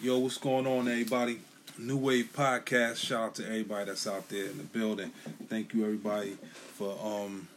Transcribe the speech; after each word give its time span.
Yo, 0.00 0.16
what's 0.16 0.38
going 0.38 0.64
on, 0.64 0.86
everybody? 0.86 1.40
New 1.76 1.96
Wave 1.96 2.30
Podcast. 2.32 2.98
Shout 2.98 3.20
out 3.20 3.34
to 3.34 3.44
everybody 3.44 3.86
that's 3.86 4.06
out 4.06 4.28
there 4.28 4.44
in 4.44 4.56
the 4.56 4.62
building. 4.62 5.10
Thank 5.48 5.74
you, 5.74 5.82
everybody, 5.82 6.36
for 6.74 6.96
um 7.02 7.48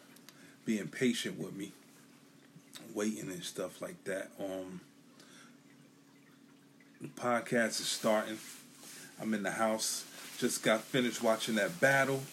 being 0.65 0.87
patient 0.87 1.37
with 1.37 1.55
me, 1.55 1.71
waiting 2.95 3.29
and 3.29 3.43
stuff 3.43 3.79
like 3.79 4.03
that. 4.05 4.31
Um, 4.39 4.81
the 6.99 7.09
podcast 7.09 7.79
is 7.79 7.85
starting. 7.85 8.39
I'm 9.21 9.35
in 9.35 9.43
the 9.43 9.51
house. 9.51 10.03
Just 10.39 10.63
got 10.63 10.81
finished 10.81 11.21
watching 11.21 11.53
that 11.55 11.79
battle. 11.79 12.23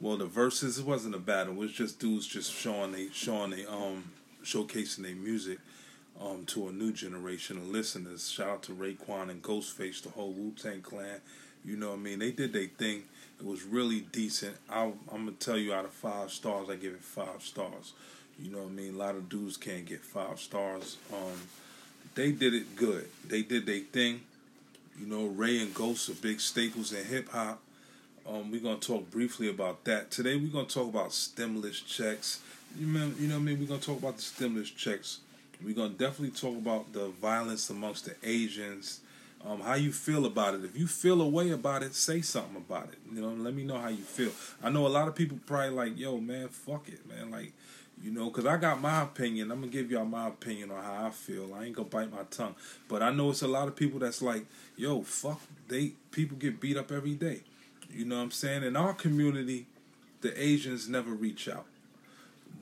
Well, 0.00 0.16
the 0.16 0.24
verses 0.24 0.78
it 0.78 0.86
wasn't 0.86 1.14
a 1.14 1.18
battle. 1.18 1.52
It 1.52 1.58
was 1.58 1.72
just 1.72 2.00
dudes 2.00 2.26
just 2.26 2.54
showing 2.54 2.92
they 2.92 3.08
showing 3.12 3.50
they 3.50 3.66
um 3.66 4.04
showcasing 4.42 5.02
their 5.02 5.14
music 5.14 5.58
um, 6.20 6.44
to 6.46 6.68
a 6.68 6.72
new 6.72 6.92
generation 6.92 7.56
of 7.56 7.68
listeners. 7.68 8.30
Shout 8.30 8.48
out 8.48 8.62
to 8.64 8.72
Raekwon 8.72 9.30
and 9.30 9.42
Ghostface, 9.42 10.02
the 10.02 10.10
whole 10.10 10.32
Wu 10.32 10.52
Tang 10.52 10.80
Clan. 10.80 11.20
You 11.64 11.76
know 11.76 11.90
what 11.90 11.98
I 11.98 12.02
mean? 12.02 12.18
They 12.20 12.30
did 12.30 12.52
their 12.52 12.66
thing. 12.66 13.02
It 13.38 13.44
was 13.44 13.64
really 13.64 14.00
decent. 14.00 14.56
I, 14.70 14.84
I'm 15.12 15.24
gonna 15.24 15.32
tell 15.32 15.58
you, 15.58 15.74
out 15.74 15.84
of 15.84 15.92
five 15.92 16.30
stars, 16.30 16.68
I 16.70 16.76
give 16.76 16.94
it 16.94 17.02
five 17.02 17.42
stars. 17.42 17.92
You 18.40 18.50
know 18.50 18.58
what 18.58 18.68
I 18.68 18.72
mean? 18.72 18.94
A 18.94 18.98
lot 18.98 19.16
of 19.16 19.28
dudes 19.28 19.56
can't 19.56 19.84
get 19.84 20.00
five 20.00 20.38
stars. 20.40 20.96
Um, 21.12 21.40
they 22.14 22.32
did 22.32 22.54
it 22.54 22.76
good. 22.76 23.08
They 23.26 23.42
did 23.42 23.66
their 23.66 23.80
thing. 23.80 24.22
You 24.98 25.06
know, 25.06 25.26
Ray 25.26 25.60
and 25.60 25.74
Ghost 25.74 26.08
are 26.08 26.14
big 26.14 26.40
staples 26.40 26.92
in 26.92 27.04
hip 27.04 27.28
hop. 27.30 27.60
Um, 28.28 28.50
we're 28.50 28.60
gonna 28.60 28.76
talk 28.76 29.10
briefly 29.10 29.48
about 29.48 29.84
that 29.84 30.10
today. 30.10 30.36
We're 30.36 30.52
gonna 30.52 30.66
talk 30.66 30.88
about 30.88 31.12
stimulus 31.12 31.80
checks. 31.80 32.40
You 32.78 32.86
know, 32.86 33.12
you 33.18 33.28
know 33.28 33.34
what 33.34 33.40
I 33.40 33.44
mean? 33.44 33.60
We're 33.60 33.66
gonna 33.66 33.80
talk 33.80 33.98
about 33.98 34.16
the 34.16 34.22
stimulus 34.22 34.70
checks 34.70 35.20
we're 35.62 35.74
gonna 35.74 35.90
definitely 35.90 36.30
talk 36.30 36.56
about 36.56 36.92
the 36.92 37.08
violence 37.08 37.70
amongst 37.70 38.04
the 38.04 38.14
Asians. 38.22 39.00
Um, 39.44 39.60
how 39.60 39.74
you 39.74 39.92
feel 39.92 40.26
about 40.26 40.54
it? 40.54 40.64
If 40.64 40.76
you 40.76 40.86
feel 40.86 41.20
a 41.20 41.28
way 41.28 41.50
about 41.50 41.82
it, 41.82 41.94
say 41.94 42.20
something 42.20 42.56
about 42.56 42.88
it. 42.88 42.98
You 43.12 43.20
know, 43.20 43.28
let 43.28 43.54
me 43.54 43.64
know 43.64 43.78
how 43.78 43.88
you 43.88 44.02
feel. 44.02 44.32
I 44.62 44.70
know 44.70 44.86
a 44.86 44.88
lot 44.88 45.08
of 45.08 45.14
people 45.14 45.38
probably 45.46 45.70
like, 45.70 45.98
"Yo, 45.98 46.18
man, 46.18 46.48
fuck 46.48 46.88
it, 46.88 47.06
man." 47.08 47.30
Like, 47.30 47.52
you 48.02 48.10
know, 48.10 48.26
because 48.26 48.44
I 48.44 48.56
got 48.56 48.80
my 48.80 49.02
opinion. 49.02 49.50
I'm 49.50 49.60
gonna 49.60 49.72
give 49.72 49.90
y'all 49.90 50.04
my 50.04 50.28
opinion 50.28 50.70
on 50.70 50.82
how 50.82 51.06
I 51.06 51.10
feel. 51.10 51.54
I 51.54 51.64
ain't 51.64 51.76
gonna 51.76 51.88
bite 51.88 52.10
my 52.10 52.24
tongue, 52.30 52.54
but 52.88 53.02
I 53.02 53.10
know 53.10 53.30
it's 53.30 53.42
a 53.42 53.48
lot 53.48 53.68
of 53.68 53.76
people 53.76 54.00
that's 54.00 54.20
like, 54.20 54.46
"Yo, 54.76 55.02
fuck." 55.02 55.40
They 55.68 55.92
people 56.10 56.36
get 56.36 56.60
beat 56.60 56.76
up 56.76 56.90
every 56.90 57.14
day. 57.14 57.42
You 57.90 58.04
know 58.04 58.16
what 58.16 58.22
I'm 58.22 58.30
saying? 58.32 58.64
In 58.64 58.76
our 58.76 58.94
community, 58.94 59.66
the 60.20 60.38
Asians 60.40 60.88
never 60.88 61.12
reach 61.12 61.48
out, 61.48 61.66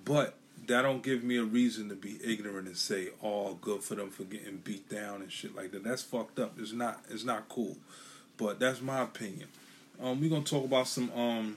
but 0.04 0.36
that 0.68 0.82
don't 0.82 1.02
give 1.02 1.24
me 1.24 1.36
a 1.36 1.44
reason 1.44 1.88
to 1.88 1.94
be 1.94 2.18
ignorant 2.22 2.66
and 2.66 2.76
say, 2.76 3.08
"Oh, 3.22 3.54
good 3.54 3.82
for 3.82 3.94
them 3.94 4.10
for 4.10 4.24
getting 4.24 4.58
beat 4.58 4.88
down 4.88 5.22
and 5.22 5.30
shit 5.30 5.54
like 5.54 5.72
that." 5.72 5.84
That's 5.84 6.02
fucked 6.02 6.38
up. 6.38 6.58
It's 6.58 6.72
not. 6.72 7.04
It's 7.10 7.24
not 7.24 7.48
cool. 7.48 7.76
But 8.36 8.58
that's 8.58 8.80
my 8.80 9.02
opinion. 9.02 9.48
Um, 10.02 10.20
we're 10.20 10.30
gonna 10.30 10.44
talk 10.44 10.64
about 10.64 10.88
some 10.88 11.10
um 11.12 11.56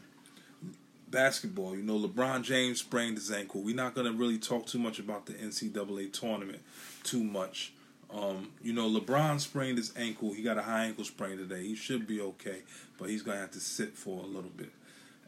basketball. 1.10 1.76
You 1.76 1.84
know, 1.84 2.00
LeBron 2.00 2.44
James 2.44 2.80
sprained 2.80 3.18
his 3.18 3.32
ankle. 3.32 3.62
We're 3.62 3.76
not 3.76 3.96
gonna 3.96 4.12
really 4.12 4.38
talk 4.38 4.66
too 4.66 4.80
much 4.80 5.00
about 5.00 5.26
the 5.26 5.34
NCAA 5.34 6.12
tournament 6.14 6.62
too 7.04 7.24
much. 7.24 7.74
Um, 8.14 8.50
you 8.64 8.74
know, 8.74 8.90
LeBron 8.90 9.40
sprained 9.42 9.78
his 9.78 9.94
ankle. 9.98 10.34
He 10.34 10.42
got 10.42 10.58
a 10.58 10.62
high 10.62 10.86
ankle 10.86 11.04
sprain 11.04 11.38
today. 11.38 11.64
He 11.64 11.76
should 11.76 12.08
be 12.08 12.22
okay, 12.22 12.60
but 12.98 13.10
he's 13.10 13.22
gonna 13.22 13.40
have 13.40 13.52
to 13.52 13.60
sit 13.60 13.98
for 13.98 14.24
a 14.24 14.28
little 14.28 14.52
bit. 14.56 14.72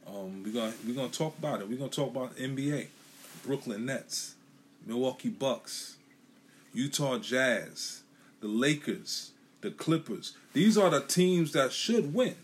Um, 0.08 0.44
we're 0.44 0.54
gonna 0.54 0.74
we're 0.88 0.96
gonna 0.96 1.10
talk 1.10 1.38
about 1.38 1.62
it. 1.62 1.70
We're 1.70 1.78
gonna 1.78 1.90
talk 1.90 2.10
about 2.10 2.36
NBA. 2.36 2.88
Brooklyn 3.44 3.86
Nets, 3.86 4.36
Milwaukee 4.86 5.30
Bucks, 5.30 5.98
Utah 6.74 7.18
Jazz, 7.18 8.04
the 8.42 8.48
Lakers, 8.48 9.32
the 9.62 9.72
Clippers. 9.72 10.34
These 10.54 10.78
are 10.78 10.90
the 10.90 11.02
teams 11.02 11.52
that 11.54 11.72
should 11.72 12.14
win. 12.14 12.36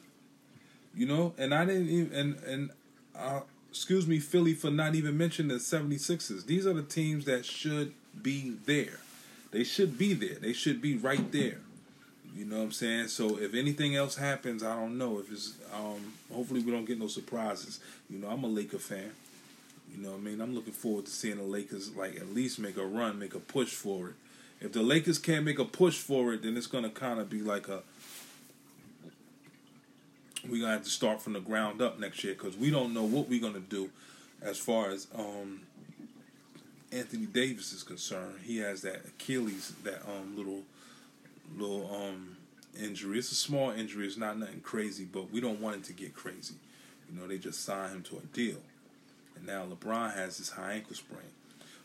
You 0.96 1.06
know, 1.06 1.34
and 1.38 1.54
I 1.54 1.66
didn't 1.66 1.90
even 1.90 2.14
and 2.14 2.44
and 2.44 2.70
uh, 3.18 3.42
excuse 3.70 4.08
me, 4.08 4.20
Philly 4.20 4.54
for 4.54 4.72
not 4.72 4.96
even 4.96 5.18
mentioning 5.18 5.50
the 5.50 5.62
76ers. 5.62 6.46
These 6.46 6.66
are 6.66 6.74
the 6.74 6.84
teams 6.84 7.26
that 7.26 7.46
should 7.46 7.94
be 8.22 8.56
there. 8.66 9.00
They 9.52 9.64
should 9.64 9.98
be 9.98 10.14
there. 10.14 10.36
They 10.36 10.54
should 10.54 10.82
be 10.82 10.98
right 10.98 11.32
there. 11.32 11.60
You 12.36 12.46
know 12.46 12.58
what 12.58 12.64
I'm 12.64 12.72
saying? 12.72 13.08
So 13.10 13.38
if 13.38 13.54
anything 13.54 13.96
else 13.96 14.16
happens, 14.16 14.64
I 14.64 14.76
don't 14.76 14.98
know. 14.98 15.20
If 15.20 15.32
it's 15.32 15.54
um 15.74 16.14
hopefully 16.34 16.62
we 16.62 16.72
don't 16.72 16.86
get 16.86 17.00
no 17.00 17.08
surprises. 17.08 17.80
You 18.10 18.20
know, 18.20 18.30
I'm 18.30 18.44
a 18.44 18.48
Laker 18.48 18.80
fan. 18.80 19.12
You 19.96 20.04
know 20.04 20.12
what 20.12 20.18
I 20.18 20.22
mean? 20.22 20.42
I'm 20.42 20.54
looking 20.54 20.74
forward 20.74 21.06
to 21.06 21.12
seeing 21.12 21.38
the 21.38 21.44
Lakers 21.44 21.96
like 21.96 22.18
at 22.18 22.34
least 22.34 22.60
make 22.60 22.78
a 22.78 22.86
run, 22.86 23.18
make 23.18 23.34
a 23.34 23.40
push 23.40 23.74
for 23.74 24.10
it. 24.10 24.16
If 24.60 24.74
the 24.74 24.84
Lakers 24.84 25.20
can't 25.20 25.46
make 25.46 25.60
a 25.60 25.66
push 25.66 25.98
for 25.98 26.34
it, 26.34 26.44
then 26.44 26.58
it's 26.58 26.68
gonna 26.68 26.90
kind 26.90 27.20
of 27.20 27.30
be 27.30 27.42
like 27.42 27.68
a 27.68 27.82
we're 30.50 30.62
gonna 30.62 30.74
have 30.74 30.84
to 30.84 30.90
start 30.90 31.22
from 31.22 31.34
the 31.34 31.40
ground 31.40 31.82
up 31.82 32.00
next 32.00 32.24
year 32.24 32.34
because 32.34 32.58
we 32.58 32.70
don't 32.70 32.94
know 32.94 33.04
what 33.04 33.30
we're 33.30 33.42
gonna 33.42 33.60
do 33.60 33.90
as 34.42 34.58
far 34.58 34.90
as 34.90 35.08
um, 35.16 35.62
Anthony 36.92 37.26
Davis 37.26 37.72
is 37.74 37.84
concerned. 37.84 38.40
He 38.44 38.58
has 38.58 38.82
that 38.82 39.06
Achilles, 39.08 39.74
that 39.84 40.02
um, 40.08 40.36
little 40.36 40.64
little 41.58 41.90
um, 41.94 42.38
injury. 42.80 43.20
It's 43.20 43.32
a 43.32 43.36
small 43.36 43.72
injury. 43.72 44.08
It's 44.08 44.18
not 44.18 44.38
nothing 44.38 44.62
crazy, 44.62 45.06
but 45.06 45.32
we 45.32 45.40
don't 45.40 45.62
want 45.62 45.78
it 45.78 45.84
to 45.86 45.94
get 45.94 46.14
crazy. 46.14 46.56
You 47.10 47.20
know, 47.20 47.28
they 47.28 47.38
just 47.38 47.64
signed 47.64 47.94
him 47.94 48.04
to 48.04 48.18
a 48.18 48.22
deal. 48.36 48.58
Now 49.46 49.66
LeBron 49.66 50.14
has 50.16 50.38
his 50.38 50.50
high 50.50 50.74
ankle 50.74 50.96
sprain. 50.96 51.22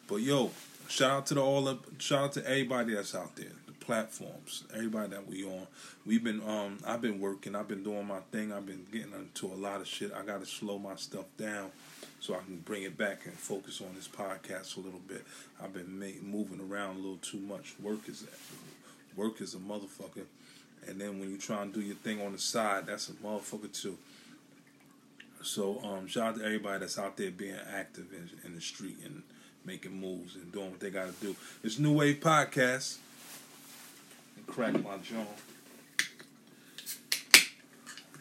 But 0.09 0.17
yo, 0.17 0.51
shout 0.89 1.11
out 1.11 1.27
to 1.27 1.35
the 1.35 1.43
all 1.43 1.69
up 1.69 1.85
shout 1.99 2.25
out 2.25 2.33
to 2.33 2.47
everybody 2.47 2.95
that's 2.95 3.15
out 3.15 3.37
there, 3.37 3.53
the 3.67 3.73
platforms, 3.73 4.65
everybody 4.75 5.11
that 5.11 5.29
we 5.29 5.45
on. 5.45 5.67
We've 6.05 6.25
been 6.25 6.43
um 6.47 6.79
I've 6.87 7.01
been 7.01 7.21
working, 7.21 7.55
I've 7.55 7.69
been 7.69 7.85
doing 7.85 8.07
my 8.07 8.21
thing, 8.33 8.53
I've 8.53 8.67
been 8.67 8.87
getting 8.91 9.13
into 9.13 9.47
a 9.47 9.55
lot 9.55 9.81
of 9.81 9.87
shit. 9.87 10.13
I 10.13 10.25
gotta 10.25 10.47
slow 10.47 10.79
my 10.79 10.97
stuff 10.97 11.27
down 11.39 11.71
so 12.21 12.35
I 12.35 12.39
can 12.39 12.59
bring 12.59 12.83
it 12.83 12.99
back 12.99 13.27
and 13.27 13.35
focus 13.35 13.81
on 13.81 13.95
this 13.95 14.09
podcast 14.09 14.77
a 14.77 14.81
little 14.81 15.01
bit. 15.09 15.25
I've 15.63 15.73
been 15.73 15.99
make, 15.99 16.23
moving 16.23 16.61
around 16.61 16.97
a 16.97 16.99
little 16.99 17.19
too 17.19 17.39
much. 17.39 17.75
Work 17.83 18.09
is 18.09 18.25
work 19.17 19.41
is 19.41 19.55
a 19.55 19.59
motherfucker. 19.59 20.25
And 20.89 21.01
then 21.01 21.19
when 21.19 21.31
you 21.31 21.37
try 21.37 21.63
and 21.63 21.73
do 21.73 21.81
your 21.81 21.97
thing 21.97 22.21
on 22.23 22.33
the 22.33 22.39
side, 22.39 22.87
that's 22.87 23.09
a 23.11 23.13
motherfucker 23.13 23.73
too. 23.73 23.99
So 25.43 25.81
um, 25.83 26.07
shout 26.07 26.29
out 26.29 26.39
to 26.39 26.45
everybody 26.45 26.81
that's 26.81 26.99
out 26.99 27.17
there 27.17 27.31
being 27.31 27.57
active 27.75 28.13
in, 28.13 28.31
in 28.45 28.55
the 28.55 28.61
street 28.61 28.99
and 29.05 29.23
making 29.65 29.99
moves 29.99 30.37
and 30.37 30.53
doing 30.53 30.71
what 30.71 30.81
they 30.81 30.91
got 30.91 31.07
to 31.07 31.27
do. 31.27 31.37
It's 31.63 31.79
New 31.79 31.95
Wave 31.95 32.21
Podcast. 32.21 32.99
And 34.37 34.47
crack 34.47 34.75
my 34.75 34.99
jaw. 34.99 35.25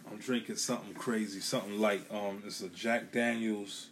I'm 0.09 0.17
drinking 0.17 0.55
something 0.55 0.93
crazy, 0.93 1.39
something 1.39 1.79
light. 1.79 2.01
Um, 2.09 2.41
it's 2.45 2.61
a 2.61 2.69
Jack 2.69 3.11
Daniels 3.11 3.87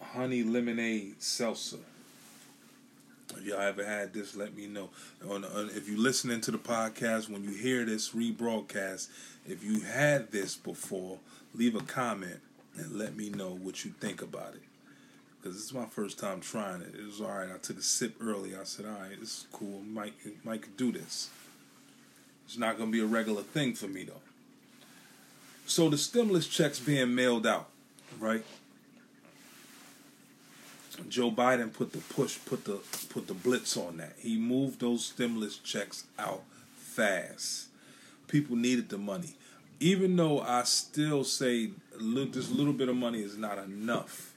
honey 0.00 0.42
lemonade 0.42 1.22
seltzer. 1.22 1.78
If 3.40 3.46
y'all 3.46 3.60
ever 3.60 3.84
had 3.84 4.12
this, 4.12 4.36
let 4.36 4.54
me 4.54 4.66
know. 4.66 4.90
If 5.22 5.88
you're 5.88 5.98
listening 5.98 6.42
to 6.42 6.50
the 6.50 6.58
podcast, 6.58 7.30
when 7.30 7.42
you 7.42 7.52
hear 7.52 7.86
this 7.86 8.10
rebroadcast, 8.10 9.08
if 9.46 9.64
you 9.64 9.80
had 9.80 10.30
this 10.30 10.56
before, 10.56 11.18
leave 11.54 11.74
a 11.74 11.80
comment 11.80 12.40
and 12.76 12.98
let 12.98 13.16
me 13.16 13.30
know 13.30 13.48
what 13.50 13.82
you 13.84 13.92
think 13.98 14.20
about 14.20 14.54
it. 14.54 14.62
Because 15.40 15.56
this 15.56 15.64
is 15.64 15.72
my 15.72 15.86
first 15.86 16.18
time 16.18 16.40
trying 16.40 16.82
it. 16.82 16.94
It 16.94 17.02
was 17.02 17.22
all 17.22 17.28
right. 17.28 17.48
I 17.52 17.56
took 17.56 17.78
a 17.78 17.82
sip 17.82 18.14
early. 18.20 18.54
I 18.54 18.64
said, 18.64 18.84
all 18.84 18.92
right, 18.92 19.18
this 19.18 19.38
is 19.38 19.46
cool. 19.50 19.80
Mike, 19.90 20.12
Mike 20.44 20.76
do 20.76 20.92
this. 20.92 21.30
It's 22.44 22.58
not 22.58 22.76
going 22.76 22.90
to 22.90 22.92
be 22.92 23.02
a 23.02 23.06
regular 23.06 23.42
thing 23.42 23.72
for 23.74 23.86
me, 23.86 24.04
though. 24.04 24.20
So 25.64 25.88
the 25.88 25.96
stimulus 25.96 26.46
checks 26.46 26.78
being 26.78 27.14
mailed 27.14 27.46
out, 27.46 27.70
right? 28.18 28.44
Joe 31.08 31.30
Biden 31.30 31.72
put 31.72 31.92
the 31.92 31.98
push, 31.98 32.38
put 32.44 32.64
the 32.64 32.80
put 33.08 33.26
the 33.26 33.34
blitz 33.34 33.76
on 33.76 33.98
that. 33.98 34.14
He 34.18 34.38
moved 34.38 34.80
those 34.80 35.04
stimulus 35.04 35.58
checks 35.58 36.04
out 36.18 36.42
fast. 36.76 37.66
People 38.28 38.56
needed 38.56 38.88
the 38.88 38.98
money, 38.98 39.34
even 39.78 40.16
though 40.16 40.40
I 40.40 40.64
still 40.64 41.24
say 41.24 41.70
look, 41.98 42.32
this 42.32 42.50
little 42.50 42.72
bit 42.72 42.88
of 42.88 42.96
money 42.96 43.22
is 43.22 43.36
not 43.36 43.58
enough. 43.58 44.32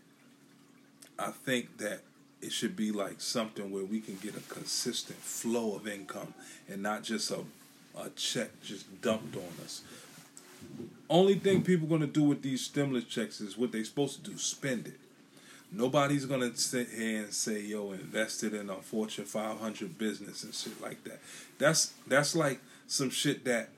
I 1.17 1.31
think 1.31 1.77
that 1.77 2.01
it 2.41 2.51
should 2.51 2.75
be 2.75 2.91
like 2.91 3.21
something 3.21 3.71
where 3.71 3.85
we 3.85 4.01
can 4.01 4.15
get 4.15 4.35
a 4.35 4.53
consistent 4.53 5.19
flow 5.19 5.75
of 5.75 5.87
income 5.87 6.33
and 6.67 6.83
not 6.83 7.03
just 7.03 7.31
a 7.31 7.39
a 7.95 8.09
check 8.11 8.49
just 8.63 9.01
dumped 9.01 9.35
on 9.35 9.63
us. 9.63 9.81
Only 11.09 11.35
thing 11.35 11.61
people 11.61 11.87
gonna 11.87 12.07
do 12.07 12.23
with 12.23 12.41
these 12.41 12.61
stimulus 12.61 13.03
checks 13.05 13.39
is 13.39 13.57
what 13.57 13.71
they 13.71 13.83
supposed 13.83 14.23
to 14.23 14.31
do: 14.31 14.37
spend 14.37 14.87
it. 14.87 14.99
Nobody's 15.73 16.25
gonna 16.25 16.55
sit 16.55 16.89
here 16.89 17.23
and 17.23 17.33
say, 17.33 17.61
"Yo, 17.61 17.91
invested 17.91 18.53
in 18.53 18.69
a 18.69 18.75
Fortune 18.75 19.25
500 19.25 19.97
business 19.97 20.43
and 20.43 20.53
shit 20.53 20.79
like 20.81 21.03
that." 21.05 21.19
That's 21.57 21.93
that's 22.07 22.35
like 22.35 22.59
some 22.87 23.09
shit 23.09 23.43
that 23.45 23.69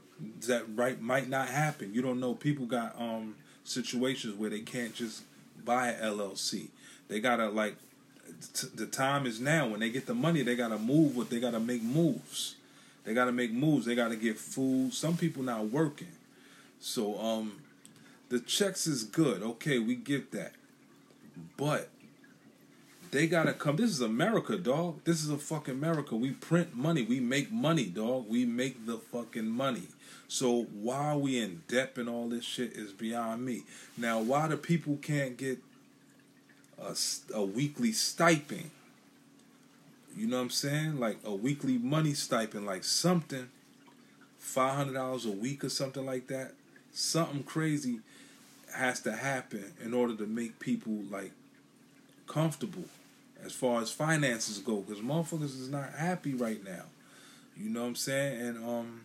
that 0.47 0.63
right 0.75 1.01
might 1.01 1.29
not 1.29 1.47
happen. 1.47 1.93
You 1.93 2.01
don't 2.01 2.19
know. 2.19 2.33
People 2.33 2.65
got 2.65 2.99
um 2.99 3.35
situations 3.63 4.35
where 4.35 4.49
they 4.49 4.59
can't 4.61 4.93
just 4.93 5.23
buy 5.63 5.89
an 5.89 6.17
LLC. 6.17 6.67
They 7.07 7.19
gotta 7.19 7.49
like 7.49 7.75
t- 8.53 8.67
the 8.73 8.85
time 8.85 9.25
is 9.25 9.39
now. 9.39 9.67
When 9.67 9.79
they 9.79 9.89
get 9.89 10.05
the 10.05 10.13
money, 10.13 10.41
they 10.41 10.55
gotta 10.55 10.77
move. 10.77 11.15
What 11.15 11.29
they 11.29 11.39
gotta 11.39 11.59
make 11.59 11.83
moves. 11.83 12.55
They 13.03 13.13
gotta 13.13 13.31
make 13.31 13.51
moves. 13.51 13.85
They 13.85 13.95
gotta 13.95 14.15
get 14.15 14.37
food. 14.37 14.93
Some 14.93 15.17
people 15.17 15.43
not 15.43 15.69
working, 15.69 16.11
so 16.79 17.19
um, 17.19 17.61
the 18.29 18.39
checks 18.39 18.87
is 18.87 19.03
good. 19.03 19.43
Okay, 19.43 19.79
we 19.79 19.95
get 19.95 20.31
that, 20.31 20.53
but 21.57 21.89
they 23.11 23.27
gotta 23.27 23.53
come. 23.53 23.77
This 23.77 23.91
is 23.91 24.01
America, 24.01 24.57
dog. 24.57 25.03
This 25.05 25.23
is 25.23 25.29
a 25.29 25.37
fucking 25.37 25.75
America. 25.75 26.15
We 26.15 26.31
print 26.31 26.75
money. 26.75 27.03
We 27.03 27.19
make 27.19 27.51
money, 27.51 27.85
dog. 27.85 28.27
We 28.27 28.45
make 28.45 28.85
the 28.85 28.97
fucking 28.97 29.47
money. 29.47 29.83
So 30.27 30.63
why 30.73 31.15
we 31.15 31.39
in 31.39 31.63
debt 31.67 31.93
and 31.97 32.09
all 32.09 32.27
this 32.27 32.43
shit 32.43 32.73
is 32.73 32.91
beyond 32.91 33.45
me. 33.45 33.63
Now, 33.97 34.19
why 34.19 34.47
the 34.47 34.57
people 34.57 34.97
can't 35.01 35.37
get 35.37 35.59
a, 36.81 36.95
a 37.33 37.43
weekly 37.43 37.91
stipend? 37.91 38.71
You 40.17 40.27
know 40.27 40.37
what 40.37 40.43
I'm 40.43 40.49
saying? 40.49 40.99
Like 40.99 41.19
a 41.23 41.33
weekly 41.33 41.77
money 41.77 42.13
stipend, 42.13 42.65
like 42.65 42.83
something, 42.83 43.49
five 44.39 44.75
hundred 44.75 44.93
dollars 44.93 45.25
a 45.25 45.31
week 45.31 45.63
or 45.63 45.69
something 45.69 46.05
like 46.05 46.27
that. 46.27 46.53
Something 46.91 47.43
crazy 47.43 47.99
has 48.75 48.99
to 49.01 49.11
happen 49.11 49.73
in 49.83 49.93
order 49.93 50.15
to 50.15 50.25
make 50.25 50.59
people 50.59 50.99
like 51.09 51.31
comfortable 52.27 52.85
as 53.43 53.51
far 53.51 53.81
as 53.81 53.91
finances 53.91 54.57
go, 54.59 54.77
because 54.77 55.01
motherfuckers 55.03 55.59
is 55.61 55.69
not 55.69 55.93
happy 55.93 56.33
right 56.33 56.63
now. 56.63 56.83
You 57.57 57.69
know 57.69 57.81
what 57.81 57.87
I'm 57.87 57.95
saying? 57.95 58.41
And 58.41 58.65
um 58.65 59.01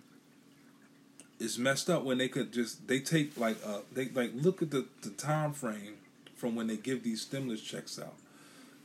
it's 1.39 1.57
messed 1.57 1.89
up 1.89 2.05
when 2.05 2.19
they 2.19 2.29
could 2.29 2.53
just 2.53 2.87
they 2.87 3.01
take 3.01 3.37
like 3.39 3.57
uh 3.67 3.81
they 3.93 4.09
like 4.09 4.33
look 4.35 4.63
at 4.63 4.71
the, 4.71 4.87
the 5.03 5.11
time 5.11 5.53
frame 5.53 5.95
from 6.37 6.55
when 6.55 6.67
they 6.67 6.77
give 6.77 7.03
these 7.03 7.23
stimulus 7.23 7.61
checks 7.61 7.99
out. 7.99 8.15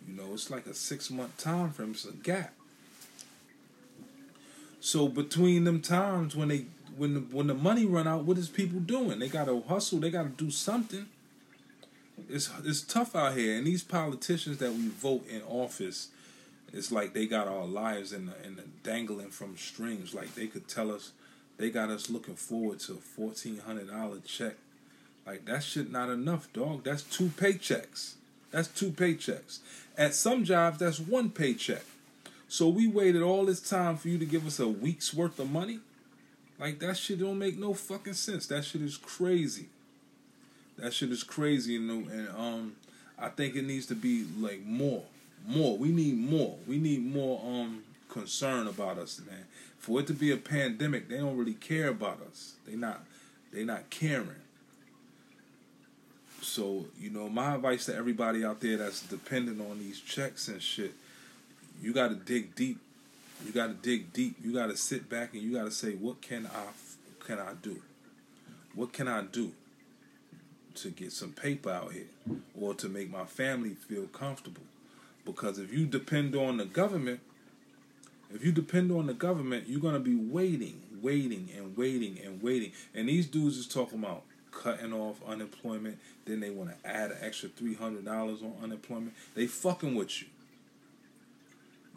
You 0.07 0.15
know, 0.15 0.33
it's 0.33 0.49
like 0.49 0.67
a 0.67 0.73
six 0.73 1.09
month 1.09 1.37
time 1.37 1.71
frame, 1.71 1.91
it's 1.91 2.05
a 2.05 2.11
gap. 2.11 2.53
So 4.79 5.07
between 5.07 5.63
them 5.63 5.81
times 5.81 6.35
when 6.35 6.49
they 6.49 6.65
when 6.97 7.13
the 7.13 7.19
when 7.19 7.47
the 7.47 7.53
money 7.53 7.85
run 7.85 8.07
out, 8.07 8.25
what 8.25 8.37
is 8.37 8.49
people 8.49 8.79
doing? 8.79 9.19
They 9.19 9.27
gotta 9.29 9.61
hustle, 9.67 9.99
they 9.99 10.09
gotta 10.11 10.29
do 10.29 10.51
something. 10.51 11.07
It's 12.29 12.49
it's 12.63 12.81
tough 12.81 13.15
out 13.15 13.35
here, 13.35 13.57
and 13.57 13.67
these 13.67 13.83
politicians 13.83 14.57
that 14.59 14.71
we 14.71 14.87
vote 14.87 15.27
in 15.27 15.41
office, 15.43 16.09
it's 16.71 16.91
like 16.91 17.13
they 17.13 17.25
got 17.25 17.47
our 17.47 17.65
lives 17.65 18.13
in 18.13 18.27
the, 18.27 18.33
in 18.45 18.55
the 18.55 18.63
dangling 18.83 19.29
from 19.29 19.57
strings. 19.57 20.13
Like 20.13 20.35
they 20.35 20.47
could 20.47 20.67
tell 20.67 20.91
us 20.91 21.11
they 21.57 21.69
got 21.69 21.89
us 21.89 22.09
looking 22.09 22.35
forward 22.35 22.79
to 22.81 22.93
a 22.93 22.97
fourteen 22.97 23.59
hundred 23.59 23.89
dollar 23.89 24.19
check. 24.25 24.55
Like 25.25 25.45
that 25.45 25.63
shit 25.63 25.91
not 25.91 26.09
enough, 26.09 26.51
dog. 26.53 26.83
That's 26.83 27.03
two 27.03 27.27
paychecks. 27.27 28.13
That's 28.51 28.67
two 28.69 28.91
paychecks. 28.91 29.59
At 29.97 30.13
some 30.13 30.45
jobs, 30.45 30.79
that's 30.79 30.99
one 30.99 31.29
paycheck. 31.29 31.83
So 32.47 32.69
we 32.69 32.87
waited 32.87 33.21
all 33.21 33.45
this 33.45 33.59
time 33.59 33.97
for 33.97 34.07
you 34.07 34.17
to 34.17 34.25
give 34.25 34.45
us 34.47 34.59
a 34.59 34.67
week's 34.67 35.13
worth 35.13 35.39
of 35.39 35.51
money. 35.51 35.79
Like 36.59 36.79
that 36.79 36.97
shit 36.97 37.19
don't 37.19 37.37
make 37.39 37.57
no 37.57 37.73
fucking 37.73 38.13
sense. 38.13 38.47
That 38.47 38.63
shit 38.63 38.81
is 38.81 38.97
crazy. 38.97 39.67
That 40.77 40.93
shit 40.93 41.11
is 41.11 41.23
crazy, 41.23 41.77
and, 41.77 42.09
and 42.11 42.29
um, 42.37 42.75
I 43.17 43.29
think 43.29 43.55
it 43.55 43.63
needs 43.63 43.85
to 43.87 43.95
be 43.95 44.25
like 44.37 44.65
more, 44.65 45.03
more. 45.47 45.77
We 45.77 45.89
need 45.89 46.17
more. 46.17 46.57
We 46.67 46.77
need 46.77 47.05
more 47.05 47.41
um 47.45 47.83
concern 48.09 48.67
about 48.67 48.97
us, 48.97 49.21
man 49.25 49.45
for 49.85 49.99
it 49.99 50.07
to 50.07 50.13
be 50.13 50.31
a 50.31 50.37
pandemic, 50.37 51.09
they 51.09 51.17
don't 51.17 51.37
really 51.37 51.53
care 51.53 51.89
about 51.89 52.19
us. 52.27 52.53
They 52.65 52.75
not 52.75 53.05
they 53.53 53.63
not 53.63 53.91
caring. 53.91 54.41
So, 56.41 56.85
you 56.99 57.11
know, 57.11 57.29
my 57.29 57.53
advice 57.53 57.85
to 57.85 57.95
everybody 57.95 58.43
out 58.43 58.61
there 58.61 58.77
that's 58.77 59.01
dependent 59.01 59.61
on 59.61 59.77
these 59.77 59.99
checks 59.99 60.47
and 60.47 60.59
shit, 60.59 60.93
you 61.81 61.93
got 61.93 62.07
to 62.07 62.15
dig 62.15 62.55
deep. 62.55 62.79
You 63.45 63.51
got 63.51 63.67
to 63.67 63.73
dig 63.73 64.11
deep. 64.11 64.37
You 64.43 64.53
got 64.53 64.67
to 64.67 64.77
sit 64.77 65.07
back 65.07 65.33
and 65.33 65.43
you 65.43 65.53
got 65.53 65.65
to 65.65 65.71
say, 65.71 65.91
what 65.93 66.21
can 66.21 66.47
I 66.47 67.25
can 67.25 67.39
I 67.39 67.53
do? 67.61 67.81
What 68.73 68.91
can 68.91 69.07
I 69.07 69.21
do 69.21 69.51
to 70.75 70.89
get 70.89 71.11
some 71.11 71.31
paper 71.31 71.69
out 71.69 71.93
here 71.93 72.07
or 72.59 72.73
to 72.75 72.89
make 72.89 73.11
my 73.11 73.25
family 73.25 73.75
feel 73.75 74.07
comfortable? 74.07 74.63
Because 75.25 75.59
if 75.59 75.71
you 75.71 75.85
depend 75.85 76.35
on 76.35 76.57
the 76.57 76.65
government, 76.65 77.19
if 78.33 78.43
you 78.43 78.51
depend 78.51 78.91
on 78.91 79.05
the 79.07 79.13
government, 79.13 79.67
you're 79.67 79.79
gonna 79.79 79.99
be 79.99 80.15
waiting, 80.15 80.81
waiting, 81.01 81.49
and 81.55 81.77
waiting 81.77 82.19
and 82.23 82.41
waiting. 82.41 82.71
And 82.93 83.07
these 83.07 83.27
dudes 83.27 83.57
is 83.57 83.67
talking 83.67 83.99
about 83.99 84.23
cutting 84.51 84.93
off 84.93 85.17
unemployment. 85.27 85.99
Then 86.25 86.39
they 86.39 86.49
want 86.49 86.71
to 86.71 86.89
add 86.89 87.11
an 87.11 87.17
extra 87.21 87.49
three 87.49 87.75
hundred 87.75 88.05
dollars 88.05 88.41
on 88.41 88.53
unemployment. 88.63 89.13
They 89.35 89.45
fucking 89.45 89.93
with 89.93 90.21
you. 90.21 90.27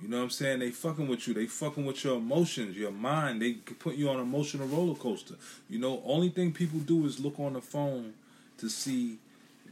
You 0.00 0.08
know 0.08 0.18
what 0.18 0.24
I'm 0.24 0.30
saying? 0.30 0.60
They 0.60 0.70
fucking 0.70 1.08
with 1.08 1.26
you. 1.26 1.34
They 1.34 1.46
fucking 1.46 1.84
with 1.84 2.04
your 2.04 2.18
emotions, 2.18 2.76
your 2.76 2.92
mind. 2.92 3.42
They 3.42 3.54
put 3.54 3.96
you 3.96 4.08
on 4.10 4.16
an 4.16 4.22
emotional 4.22 4.68
roller 4.68 4.94
coaster. 4.94 5.34
You 5.68 5.80
know, 5.80 6.02
only 6.04 6.28
thing 6.28 6.52
people 6.52 6.78
do 6.78 7.04
is 7.04 7.18
look 7.18 7.40
on 7.40 7.54
the 7.54 7.60
phone 7.60 8.14
to 8.58 8.68
see 8.68 9.18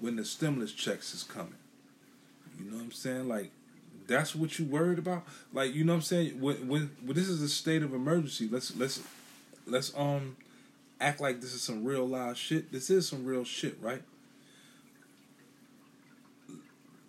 when 0.00 0.16
the 0.16 0.24
stimulus 0.24 0.72
checks 0.72 1.14
is 1.14 1.22
coming. 1.22 1.54
You 2.58 2.70
know 2.70 2.76
what 2.76 2.84
I'm 2.84 2.92
saying? 2.92 3.28
Like 3.28 3.50
that's 4.06 4.34
what 4.34 4.58
you 4.58 4.64
worried 4.64 4.98
about 4.98 5.24
like 5.52 5.74
you 5.74 5.84
know 5.84 5.92
what 5.92 5.96
i'm 5.96 6.02
saying 6.02 6.40
when, 6.40 6.68
when, 6.68 6.90
when 7.04 7.16
this 7.16 7.28
is 7.28 7.42
a 7.42 7.48
state 7.48 7.82
of 7.82 7.92
emergency 7.92 8.48
let's 8.50 8.76
let's 8.76 9.02
let's 9.66 9.92
um 9.96 10.36
act 11.00 11.20
like 11.20 11.40
this 11.40 11.52
is 11.52 11.62
some 11.62 11.84
real 11.84 12.06
live 12.06 12.36
shit 12.36 12.70
this 12.72 12.88
is 12.88 13.08
some 13.08 13.24
real 13.24 13.44
shit 13.44 13.76
right 13.80 14.02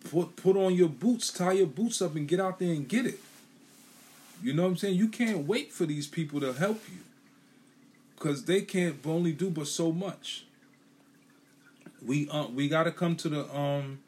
put 0.10 0.36
put 0.36 0.56
on 0.56 0.74
your 0.74 0.90
boots 0.90 1.32
tie 1.32 1.54
your 1.54 1.68
boots 1.68 2.02
up 2.02 2.16
and 2.16 2.28
get 2.28 2.40
out 2.40 2.60
there 2.60 2.72
and 2.72 2.88
get 2.88 3.06
it 3.06 3.20
you 4.42 4.54
know 4.54 4.64
what 4.64 4.70
i'm 4.70 4.78
saying 4.78 4.96
you 4.96 5.08
can't 5.08 5.48
wait 5.48 5.72
for 5.72 5.86
these 5.86 6.08
people 6.08 6.40
to 6.40 6.54
help 6.54 6.82
you 6.90 7.00
because 8.16 8.46
they 8.46 8.62
can't 8.62 8.98
only 9.06 9.32
do 9.32 9.50
but 9.50 9.68
so 9.68 9.92
much 9.92 10.46
we 12.06 12.30
uh, 12.30 12.48
we 12.48 12.70
got 12.70 12.84
to 12.84 12.92
come 12.92 13.16
to 13.16 13.30
the 13.30 13.56
um 13.56 14.00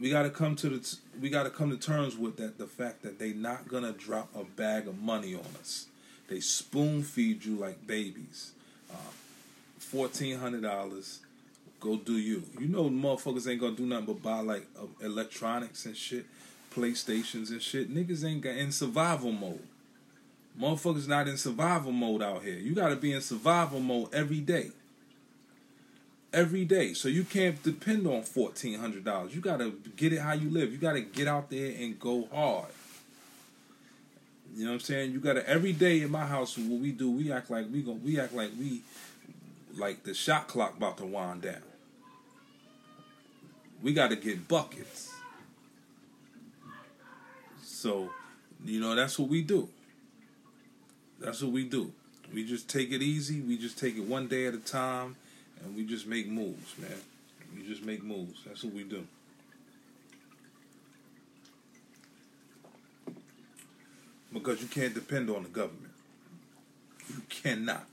we 0.00 0.08
got 0.08 0.22
to 0.22 0.30
come 0.30 0.56
to 0.56 0.70
the 0.70 0.96
we 1.20 1.28
got 1.28 1.42
to 1.42 1.50
come 1.50 1.70
to 1.70 1.76
terms 1.76 2.16
with 2.16 2.36
that 2.36 2.58
the 2.58 2.66
fact 2.66 3.02
that 3.02 3.18
they 3.18 3.32
not 3.32 3.68
gonna 3.68 3.92
drop 3.92 4.34
a 4.34 4.44
bag 4.44 4.88
of 4.88 4.98
money 4.98 5.34
on 5.34 5.44
us. 5.60 5.86
They 6.28 6.40
spoon 6.40 7.02
feed 7.02 7.44
you 7.44 7.56
like 7.56 7.86
babies. 7.86 8.52
Uh, 8.90 8.96
Fourteen 9.78 10.38
hundred 10.38 10.62
dollars. 10.62 11.20
Go 11.80 11.96
do 11.96 12.18
you. 12.18 12.42
You 12.58 12.68
know 12.68 12.90
motherfuckers 12.90 13.50
ain't 13.50 13.60
gonna 13.60 13.76
do 13.76 13.86
nothing 13.86 14.06
but 14.06 14.22
buy 14.22 14.40
like 14.40 14.66
uh, 14.78 14.86
electronics 15.04 15.86
and 15.86 15.96
shit, 15.96 16.26
PlayStations 16.74 17.50
and 17.50 17.62
shit. 17.62 17.92
Niggas 17.92 18.24
ain't 18.24 18.42
got 18.42 18.54
in 18.56 18.70
survival 18.70 19.32
mode. 19.32 19.66
Motherfuckers 20.60 21.08
not 21.08 21.26
in 21.26 21.36
survival 21.36 21.92
mode 21.92 22.22
out 22.22 22.42
here. 22.42 22.58
You 22.58 22.74
gotta 22.74 22.96
be 22.96 23.12
in 23.12 23.20
survival 23.20 23.80
mode 23.80 24.12
every 24.12 24.40
day 24.40 24.72
every 26.32 26.64
day. 26.64 26.94
So 26.94 27.08
you 27.08 27.24
can't 27.24 27.62
depend 27.62 28.06
on 28.06 28.22
fourteen 28.22 28.78
hundred 28.78 29.04
dollars. 29.04 29.34
You 29.34 29.40
gotta 29.40 29.72
get 29.96 30.12
it 30.12 30.20
how 30.20 30.32
you 30.32 30.50
live. 30.50 30.72
You 30.72 30.78
gotta 30.78 31.00
get 31.00 31.28
out 31.28 31.50
there 31.50 31.72
and 31.78 31.98
go 31.98 32.28
hard. 32.32 32.68
You 34.54 34.64
know 34.64 34.72
what 34.72 34.74
I'm 34.74 34.80
saying? 34.80 35.12
You 35.12 35.20
gotta 35.20 35.48
every 35.48 35.72
day 35.72 36.02
in 36.02 36.10
my 36.10 36.26
house 36.26 36.58
what 36.58 36.80
we 36.80 36.92
do, 36.92 37.10
we 37.10 37.32
act 37.32 37.50
like 37.50 37.66
we 37.72 37.82
go 37.82 37.92
we 37.92 38.18
act 38.18 38.34
like 38.34 38.50
we 38.58 38.82
like 39.76 40.02
the 40.02 40.14
shot 40.14 40.48
clock 40.48 40.76
about 40.76 40.98
to 40.98 41.06
wind 41.06 41.42
down. 41.42 41.62
We 43.82 43.92
gotta 43.92 44.16
get 44.16 44.46
buckets. 44.48 45.12
So, 47.62 48.10
you 48.64 48.80
know, 48.80 48.94
that's 48.94 49.18
what 49.18 49.28
we 49.28 49.42
do. 49.42 49.68
That's 51.18 51.42
what 51.42 51.52
we 51.52 51.64
do. 51.64 51.92
We 52.32 52.44
just 52.44 52.68
take 52.68 52.92
it 52.92 53.02
easy. 53.02 53.40
We 53.40 53.56
just 53.58 53.78
take 53.78 53.96
it 53.96 54.04
one 54.04 54.28
day 54.28 54.46
at 54.46 54.54
a 54.54 54.58
time 54.58 55.16
and 55.64 55.76
we 55.76 55.84
just 55.84 56.06
make 56.06 56.28
moves, 56.28 56.78
man. 56.78 56.90
We 57.56 57.66
just 57.66 57.84
make 57.84 58.02
moves. 58.02 58.40
That's 58.46 58.62
what 58.62 58.74
we 58.74 58.84
do. 58.84 59.06
Because 64.32 64.62
you 64.62 64.68
can't 64.68 64.94
depend 64.94 65.28
on 65.28 65.42
the 65.42 65.48
government. 65.48 65.92
You 67.08 67.22
cannot. 67.28 67.86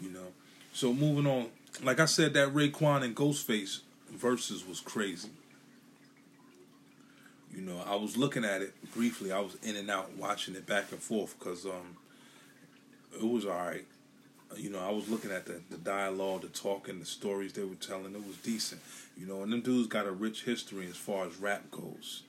You 0.00 0.10
know. 0.10 0.32
So 0.72 0.94
moving 0.94 1.26
on, 1.26 1.48
like 1.82 2.00
I 2.00 2.06
said, 2.06 2.34
that 2.34 2.54
Raekwon 2.54 3.02
and 3.02 3.14
Ghostface 3.14 3.80
verses 4.24 4.66
was 4.66 4.80
crazy. 4.80 5.28
You 7.54 7.60
know, 7.60 7.80
I 7.86 7.94
was 7.94 8.16
looking 8.16 8.44
at 8.44 8.62
it 8.62 8.74
briefly. 8.94 9.30
I 9.30 9.40
was 9.40 9.56
in 9.62 9.76
and 9.76 9.90
out 9.90 10.16
watching 10.16 10.54
it 10.54 10.66
back 10.66 10.90
and 10.92 11.00
forth 11.00 11.38
because 11.38 11.66
um, 11.66 11.96
it 13.14 13.22
was 13.22 13.44
all 13.44 13.52
right 13.52 13.84
you 14.56 14.70
know, 14.70 14.78
I 14.78 14.90
was 14.90 15.08
looking 15.08 15.30
at 15.30 15.46
the, 15.46 15.60
the 15.70 15.76
dialogue, 15.78 16.42
the 16.42 16.48
talking, 16.48 17.00
the 17.00 17.06
stories 17.06 17.52
they 17.52 17.64
were 17.64 17.74
telling. 17.74 18.14
It 18.14 18.26
was 18.26 18.36
decent, 18.36 18.80
you 19.16 19.26
know. 19.26 19.42
And 19.42 19.52
them 19.52 19.62
dudes 19.62 19.88
got 19.88 20.06
a 20.06 20.12
rich 20.12 20.44
history 20.44 20.86
as 20.86 20.96
far 20.96 21.26
as 21.26 21.36
rap 21.36 21.70
goes. 21.70 22.22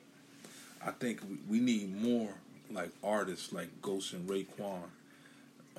I 0.83 0.91
think 0.91 1.21
we, 1.29 1.37
we 1.57 1.59
need 1.59 2.01
more 2.01 2.29
like 2.71 2.89
artists 3.03 3.53
like 3.53 3.81
Ghost 3.81 4.13
and 4.13 4.27
Raekwon 4.27 4.83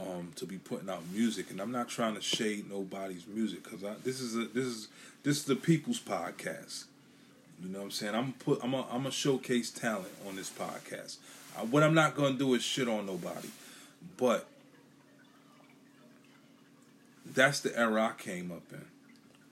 um, 0.00 0.32
to 0.36 0.46
be 0.46 0.58
putting 0.58 0.90
out 0.90 1.02
music. 1.12 1.50
And 1.50 1.60
I'm 1.60 1.72
not 1.72 1.88
trying 1.88 2.14
to 2.14 2.20
shade 2.20 2.70
nobody's 2.70 3.26
music 3.26 3.64
because 3.64 3.80
this 4.02 4.20
is 4.20 4.36
a 4.36 4.46
this 4.46 4.64
is 4.66 4.88
this 5.22 5.38
is 5.38 5.44
the 5.44 5.56
people's 5.56 6.00
podcast. 6.00 6.84
You 7.62 7.70
know 7.70 7.78
what 7.78 7.84
I'm 7.86 7.90
saying? 7.90 8.14
I'm 8.14 8.32
put 8.34 8.60
I'm 8.62 8.74
a, 8.74 8.86
I'm 8.90 9.06
a 9.06 9.10
showcase 9.10 9.70
talent 9.70 10.12
on 10.28 10.36
this 10.36 10.50
podcast. 10.50 11.16
Uh, 11.56 11.64
what 11.66 11.82
I'm 11.82 11.94
not 11.94 12.14
gonna 12.14 12.36
do 12.36 12.54
is 12.54 12.62
shit 12.62 12.88
on 12.88 13.06
nobody, 13.06 13.48
but 14.16 14.46
that's 17.24 17.60
the 17.60 17.76
era 17.78 18.12
I 18.16 18.22
came 18.22 18.52
up 18.52 18.62
in. 18.72 18.84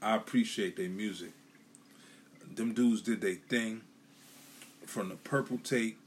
I 0.02 0.16
appreciate 0.16 0.76
their 0.76 0.88
music. 0.88 1.32
Them 2.54 2.74
dudes 2.74 3.00
did 3.00 3.20
their 3.20 3.34
thing 3.34 3.80
from 4.84 5.08
the 5.08 5.16
purple 5.16 5.58
tape 5.58 5.98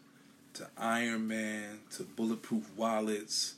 to 0.54 0.68
Iron 0.78 1.28
Man 1.28 1.80
to 1.92 2.04
bulletproof 2.04 2.70
wallets. 2.78 3.56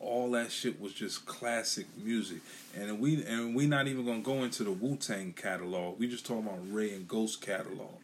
All 0.00 0.30
that 0.30 0.50
shit 0.50 0.80
was 0.80 0.94
just 0.94 1.26
classic 1.26 1.86
music, 2.02 2.38
and 2.74 3.00
we 3.00 3.22
and 3.22 3.54
we 3.54 3.66
not 3.66 3.86
even 3.86 4.06
gonna 4.06 4.20
go 4.20 4.42
into 4.44 4.64
the 4.64 4.72
Wu 4.72 4.96
Tang 4.96 5.34
catalog. 5.34 5.98
We 5.98 6.08
just 6.08 6.24
talking 6.24 6.46
about 6.46 6.72
Ray 6.72 6.94
and 6.94 7.06
Ghost 7.06 7.42
catalog. 7.42 7.96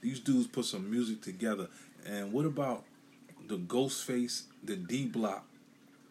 These 0.00 0.20
dudes 0.20 0.46
put 0.46 0.64
some 0.64 0.88
music 0.88 1.22
together, 1.22 1.66
and 2.06 2.32
what 2.32 2.46
about 2.46 2.84
the 3.48 3.56
Ghostface, 3.56 4.44
the 4.62 4.76
D 4.76 5.06
Block, 5.06 5.44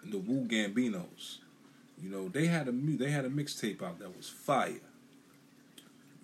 the 0.04 0.18
Wu 0.18 0.46
Gambinos? 0.46 1.38
You 2.02 2.10
know 2.10 2.28
they 2.28 2.48
had 2.48 2.68
a 2.68 2.72
they 2.74 3.10
had 3.10 3.24
a 3.24 3.30
mixtape 3.30 3.82
out 3.82 4.00
that 4.00 4.18
was 4.18 4.28
fire. 4.28 4.82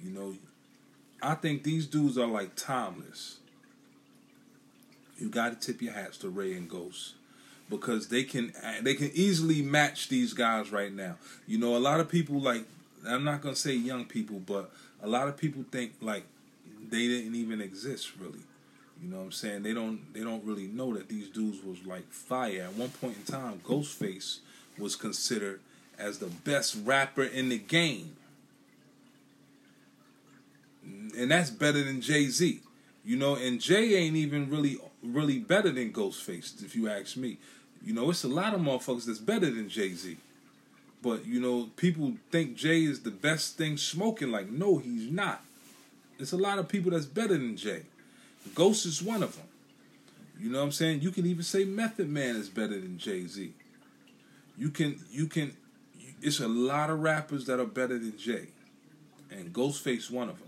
You 0.03 0.12
know, 0.12 0.36
I 1.22 1.36
think 1.36 1.63
these 1.63 1.86
dudes 1.86 2.18
are 2.18 2.27
like 2.27 2.58
timeless. 2.58 3.38
You 5.18 5.29
got 5.29 5.50
to 5.50 5.68
tip 5.68 5.82
your 5.82 5.94
hats 5.94 6.18
to 6.20 6.29
Ray 6.29 6.53
and 6.53 6.70
Ghost 6.70 7.15
because 7.70 8.08
they 8.08 8.24
can 8.24 8.52
uh, 8.64 8.76
they 8.82 8.96
can 8.96 9.12
easily 9.14 9.62
match 9.62 10.10
these 10.10 10.34
guys 10.34 10.72
right 10.72 10.94
now. 10.94 11.16
You 11.48 11.60
know, 11.60 11.76
a 11.76 11.80
lot 11.80 12.00
of 12.00 12.10
people 12.10 12.40
like 12.40 12.66
I'm 13.08 13.24
not 13.24 13.42
gonna 13.42 13.56
say 13.56 13.74
young 13.74 14.06
people, 14.06 14.40
but 14.40 14.72
a 15.02 15.08
lot 15.08 15.28
of 15.28 15.38
people 15.38 15.64
think 15.72 15.94
like 16.02 16.24
they 16.90 17.08
didn't 17.08 17.36
even 17.36 17.62
exist 17.62 18.12
really. 18.20 18.40
You 19.02 19.10
know 19.10 19.18
what 19.18 19.24
I'm 19.26 19.32
saying? 19.32 19.64
They 19.64 19.74
don't 19.74 20.14
they 20.14 20.22
don't 20.22 20.44
really 20.44 20.68
know 20.68 20.94
that 20.96 21.08
these 21.08 21.30
dudes 21.30 21.64
was 21.64 21.86
like 21.86 22.12
fire. 22.12 22.64
At 22.64 22.74
one 22.74 22.90
point 22.90 23.18
in 23.18 23.24
time, 23.24 23.62
Ghostface 23.64 24.40
was 24.78 24.96
considered 24.96 25.62
as 25.98 26.20
the 26.20 26.28
best 26.28 26.78
rapper 26.84 27.24
in 27.24 27.50
the 27.50 27.58
game. 27.58 28.16
And 31.18 31.30
that's 31.32 31.50
better 31.50 31.84
than 31.84 32.02
Jay-Z. 32.02 32.62
You 33.06 33.18
know, 33.18 33.36
and 33.36 33.60
Jay 33.60 33.96
ain't 33.96 34.16
even 34.16 34.50
really 34.50 34.78
really 35.04 35.40
better 35.40 35.72
than 35.72 35.94
Ghostface, 35.94 36.64
if 36.64 36.76
you 36.76 36.90
ask 36.90 37.16
me. 37.16 37.38
You 37.83 37.93
know, 37.93 38.09
it's 38.09 38.24
a 38.24 38.27
lot 38.27 38.53
of 38.53 38.62
motherfuckers 38.62 39.05
that's 39.05 39.19
better 39.19 39.50
than 39.50 39.69
Jay 39.69 39.93
Z. 39.93 40.17
But 41.01 41.25
you 41.25 41.39
know, 41.39 41.69
people 41.77 42.13
think 42.31 42.55
Jay 42.55 42.83
is 42.83 43.01
the 43.01 43.12
best 43.12 43.57
thing 43.57 43.77
smoking. 43.77 44.31
Like, 44.31 44.50
no, 44.50 44.77
he's 44.77 45.09
not. 45.09 45.43
It's 46.17 46.33
a 46.33 46.38
lot 46.38 46.59
of 46.59 46.67
people 46.67 46.91
that's 46.91 47.05
better 47.05 47.38
than 47.38 47.55
Jay. 47.55 47.83
Ghost 48.55 48.86
is 48.86 49.01
one 49.01 49.24
of 49.24 49.36
them. 49.36 49.45
You 50.39 50.50
know 50.50 50.59
what 50.59 50.65
I'm 50.65 50.71
saying? 50.71 51.01
You 51.01 51.12
can 51.12 51.25
even 51.25 51.43
say 51.43 51.65
Method 51.65 52.09
Man 52.09 52.36
is 52.36 52.50
better 52.50 52.79
than 52.79 52.98
Jay 52.98 53.25
Z. 53.25 53.53
You 54.57 54.69
can, 54.69 55.00
you 55.12 55.27
can. 55.27 55.55
It's 56.21 56.39
a 56.39 56.48
lot 56.48 56.89
of 56.89 57.00
rappers 57.00 57.45
that 57.45 57.59
are 57.59 57.65
better 57.65 57.98
than 57.98 58.17
Jay, 58.17 58.48
and 59.31 59.53
Ghostface 59.53 60.12
one 60.12 60.29
of 60.29 60.39
them. 60.39 60.48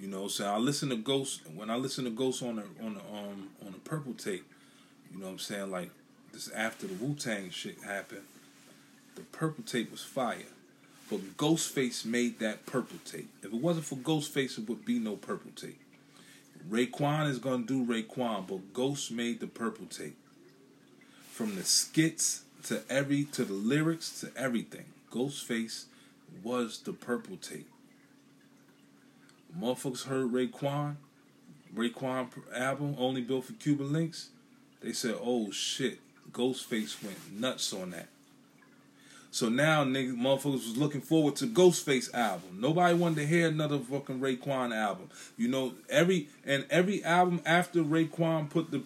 You 0.00 0.08
know, 0.08 0.28
so 0.28 0.46
I 0.46 0.58
listen 0.58 0.90
to 0.90 0.96
Ghost 0.96 1.42
when 1.54 1.70
I 1.70 1.76
listen 1.76 2.04
to 2.04 2.10
Ghost 2.10 2.42
on 2.42 2.56
the 2.56 2.62
on 2.84 2.94
the 2.94 3.00
um 3.00 3.48
on 3.64 3.72
the 3.72 3.78
purple 3.78 4.14
tape. 4.14 4.44
You 5.16 5.22
know 5.22 5.28
what 5.28 5.32
I'm 5.32 5.38
saying? 5.38 5.70
Like 5.70 5.90
this 6.32 6.50
after 6.50 6.86
the 6.86 6.92
Wu 6.92 7.14
Tang 7.14 7.48
shit 7.48 7.78
happened, 7.82 8.24
the 9.14 9.22
purple 9.22 9.64
tape 9.64 9.90
was 9.90 10.02
fire. 10.02 10.52
But 11.08 11.38
Ghostface 11.38 12.04
made 12.04 12.38
that 12.40 12.66
purple 12.66 12.98
tape. 13.04 13.30
If 13.42 13.46
it 13.46 13.60
wasn't 13.60 13.86
for 13.86 13.96
Ghostface, 13.96 14.58
it 14.58 14.68
would 14.68 14.84
be 14.84 14.98
no 14.98 15.16
purple 15.16 15.52
tape. 15.56 15.80
Raekwon 16.68 17.30
is 17.30 17.38
gonna 17.38 17.64
do 17.64 17.82
Raekwon, 17.82 18.46
but 18.46 18.74
Ghost 18.74 19.10
made 19.10 19.40
the 19.40 19.46
purple 19.46 19.86
tape. 19.86 20.16
From 21.30 21.54
the 21.54 21.64
skits 21.64 22.42
to 22.64 22.82
every 22.90 23.24
to 23.24 23.46
the 23.46 23.54
lyrics 23.54 24.20
to 24.20 24.30
everything, 24.36 24.84
Ghostface 25.10 25.84
was 26.42 26.80
the 26.80 26.92
purple 26.92 27.38
tape. 27.38 27.70
Motherfuckers 29.58 30.08
heard 30.08 30.30
Raekwon, 30.30 30.96
Raekwon 31.74 32.28
album, 32.54 32.96
Only 32.98 33.22
Built 33.22 33.46
for 33.46 33.54
Cuban 33.54 33.94
Links. 33.94 34.28
They 34.86 34.92
said, 34.92 35.16
oh 35.20 35.50
shit, 35.50 35.98
Ghostface 36.30 37.02
went 37.02 37.32
nuts 37.32 37.72
on 37.72 37.90
that. 37.90 38.06
So 39.32 39.48
now 39.48 39.82
niggas, 39.82 40.16
motherfuckers 40.16 40.52
was 40.52 40.76
looking 40.76 41.00
forward 41.00 41.34
to 41.36 41.48
Ghostface 41.48 42.14
album. 42.14 42.60
Nobody 42.60 42.94
wanted 42.94 43.16
to 43.16 43.26
hear 43.26 43.48
another 43.48 43.80
fucking 43.80 44.20
Raekwon 44.20 44.72
album. 44.72 45.10
You 45.36 45.48
know, 45.48 45.72
every 45.90 46.28
and 46.44 46.66
every 46.70 47.02
album 47.02 47.40
after 47.44 47.82
Raekwon 47.82 48.48
put 48.48 48.70
the 48.70 48.84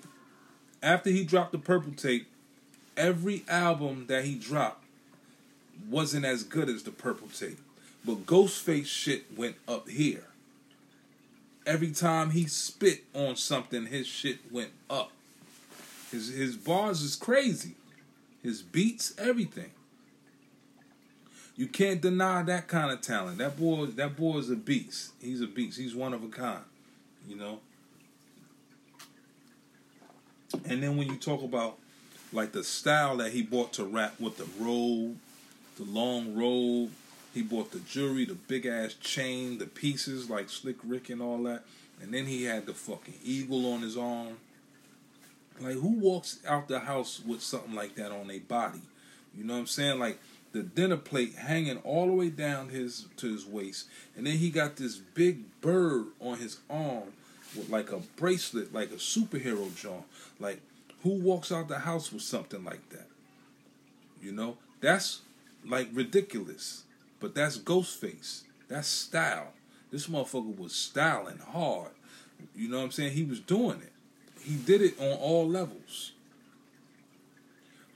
after 0.82 1.10
he 1.10 1.22
dropped 1.22 1.52
the 1.52 1.58
purple 1.58 1.92
tape, 1.92 2.26
every 2.96 3.44
album 3.46 4.06
that 4.08 4.24
he 4.24 4.36
dropped 4.36 4.82
wasn't 5.86 6.24
as 6.24 6.44
good 6.44 6.70
as 6.70 6.82
the 6.82 6.92
purple 6.92 7.28
tape. 7.28 7.58
But 8.06 8.24
Ghostface 8.24 8.86
shit 8.86 9.36
went 9.36 9.56
up 9.68 9.90
here. 9.90 10.24
Every 11.66 11.90
time 11.90 12.30
he 12.30 12.46
spit 12.46 13.04
on 13.14 13.36
something, 13.36 13.84
his 13.84 14.06
shit 14.06 14.38
went 14.50 14.70
up. 14.88 15.12
His 16.10 16.28
his 16.28 16.56
bars 16.56 17.02
is 17.02 17.16
crazy. 17.16 17.74
His 18.42 18.62
beats, 18.62 19.14
everything. 19.18 19.70
You 21.56 21.66
can't 21.66 22.00
deny 22.00 22.42
that 22.44 22.68
kind 22.68 22.90
of 22.90 23.02
talent. 23.02 23.38
That 23.38 23.58
boy, 23.58 23.86
that 23.86 24.16
boy 24.16 24.38
is 24.38 24.50
a 24.50 24.56
beast. 24.56 25.12
He's 25.20 25.40
a 25.40 25.46
beast. 25.46 25.78
He's 25.78 25.94
one 25.94 26.14
of 26.14 26.24
a 26.24 26.28
kind. 26.28 26.64
You 27.28 27.36
know. 27.36 27.60
And 30.64 30.82
then 30.82 30.96
when 30.96 31.08
you 31.08 31.16
talk 31.16 31.42
about 31.42 31.78
like 32.32 32.52
the 32.52 32.64
style 32.64 33.16
that 33.18 33.32
he 33.32 33.42
brought 33.42 33.72
to 33.74 33.84
rap 33.84 34.18
with 34.18 34.36
the 34.36 34.46
robe, 34.58 35.16
the 35.76 35.84
long 35.84 36.34
robe, 36.34 36.90
he 37.34 37.42
bought 37.42 37.70
the 37.72 37.80
jewelry, 37.80 38.24
the 38.24 38.34
big 38.34 38.66
ass 38.66 38.94
chain, 38.94 39.58
the 39.58 39.66
pieces 39.66 40.30
like 40.30 40.48
Slick 40.48 40.76
Rick 40.82 41.10
and 41.10 41.22
all 41.22 41.42
that. 41.44 41.64
And 42.02 42.14
then 42.14 42.26
he 42.26 42.44
had 42.44 42.66
the 42.66 42.74
fucking 42.74 43.14
eagle 43.22 43.72
on 43.72 43.82
his 43.82 43.96
arm. 43.96 44.38
Like 45.60 45.74
who 45.74 45.98
walks 45.98 46.38
out 46.46 46.68
the 46.68 46.80
house 46.80 47.20
with 47.24 47.42
something 47.42 47.74
like 47.74 47.94
that 47.96 48.12
on 48.12 48.28
their 48.28 48.40
body? 48.40 48.80
You 49.36 49.44
know 49.44 49.54
what 49.54 49.60
I'm 49.60 49.66
saying? 49.66 49.98
Like 49.98 50.18
the 50.52 50.62
dinner 50.62 50.96
plate 50.96 51.34
hanging 51.34 51.78
all 51.78 52.06
the 52.06 52.12
way 52.12 52.30
down 52.30 52.70
his 52.70 53.06
to 53.18 53.32
his 53.32 53.46
waist, 53.46 53.86
and 54.16 54.26
then 54.26 54.38
he 54.38 54.50
got 54.50 54.76
this 54.76 54.96
big 54.96 55.60
bird 55.60 56.06
on 56.20 56.38
his 56.38 56.58
arm 56.68 57.12
with 57.56 57.68
like 57.68 57.92
a 57.92 57.98
bracelet, 58.16 58.72
like 58.72 58.90
a 58.90 58.96
superhero 58.96 59.74
John. 59.76 60.04
Like 60.38 60.60
who 61.02 61.10
walks 61.10 61.52
out 61.52 61.68
the 61.68 61.80
house 61.80 62.12
with 62.12 62.22
something 62.22 62.64
like 62.64 62.88
that? 62.90 63.06
You 64.22 64.32
know, 64.32 64.56
that's 64.80 65.20
like 65.64 65.88
ridiculous. 65.92 66.84
But 67.20 67.34
that's 67.34 67.58
Ghostface. 67.58 68.42
That's 68.68 68.88
style. 68.88 69.52
This 69.90 70.06
motherfucker 70.06 70.56
was 70.58 70.74
styling 70.74 71.38
hard. 71.38 71.90
You 72.56 72.68
know 72.68 72.78
what 72.78 72.84
I'm 72.84 72.90
saying? 72.90 73.12
He 73.12 73.24
was 73.24 73.40
doing 73.40 73.80
it. 73.82 73.92
He 74.42 74.56
did 74.56 74.82
it 74.82 75.00
on 75.00 75.18
all 75.18 75.48
levels. 75.48 76.12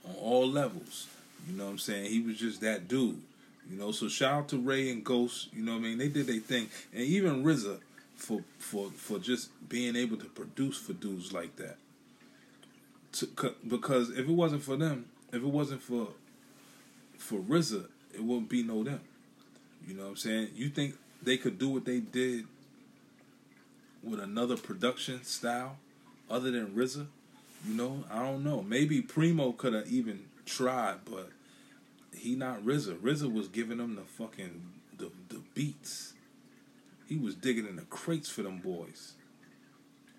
On 0.07 0.15
all 0.15 0.47
levels. 0.47 1.07
You 1.47 1.57
know 1.57 1.65
what 1.65 1.71
I'm 1.71 1.77
saying? 1.79 2.11
He 2.11 2.21
was 2.21 2.37
just 2.37 2.61
that 2.61 2.87
dude. 2.87 3.21
You 3.69 3.77
know, 3.77 3.91
so 3.91 4.07
shout 4.07 4.33
out 4.33 4.49
to 4.49 4.57
Ray 4.57 4.91
and 4.91 5.03
Ghost. 5.03 5.49
You 5.53 5.63
know 5.63 5.73
what 5.73 5.79
I 5.79 5.81
mean? 5.81 5.97
They 5.97 6.07
did 6.07 6.27
their 6.27 6.39
thing, 6.39 6.69
and 6.93 7.01
even 7.01 7.43
RZA 7.43 7.79
for 8.15 8.43
for 8.59 8.91
for 8.91 9.19
just 9.19 9.49
being 9.67 9.95
able 9.95 10.17
to 10.17 10.25
produce 10.25 10.77
for 10.77 10.93
dudes 10.93 11.33
like 11.33 11.55
that. 11.55 11.77
To, 13.13 13.55
because 13.67 14.09
if 14.11 14.19
it 14.19 14.31
wasn't 14.31 14.61
for 14.61 14.75
them, 14.75 15.05
if 15.29 15.41
it 15.41 15.47
wasn't 15.47 15.81
for 15.81 16.09
for 17.17 17.39
RZA, 17.39 17.85
it 18.13 18.23
wouldn't 18.23 18.49
be 18.49 18.61
no 18.61 18.83
them. 18.83 19.01
You 19.87 19.95
know 19.95 20.03
what 20.03 20.09
I'm 20.09 20.15
saying? 20.17 20.49
You 20.55 20.69
think 20.69 20.95
they 21.23 21.37
could 21.37 21.57
do 21.57 21.69
what 21.69 21.85
they 21.85 21.99
did 21.99 22.45
with 24.03 24.19
another 24.19 24.57
production 24.57 25.23
style 25.23 25.77
other 26.29 26.51
than 26.51 26.71
RZA? 26.71 27.07
You 27.67 27.73
know, 27.73 28.03
I 28.11 28.19
don't 28.19 28.43
know. 28.43 28.61
Maybe 28.61 29.01
Primo 29.01 29.51
could 29.51 29.73
have 29.73 29.87
even 29.87 30.25
tried, 30.45 30.97
but 31.05 31.29
he 32.15 32.35
not 32.35 32.63
RZA. 32.63 32.97
RZA 32.97 33.31
was 33.31 33.47
giving 33.47 33.77
them 33.77 33.95
the 33.95 34.01
fucking 34.01 34.61
the 34.97 35.11
the 35.29 35.41
beats. 35.53 36.13
He 37.07 37.17
was 37.17 37.35
digging 37.35 37.67
in 37.67 37.75
the 37.75 37.83
crates 37.83 38.29
for 38.29 38.41
them 38.41 38.59
boys. 38.59 39.13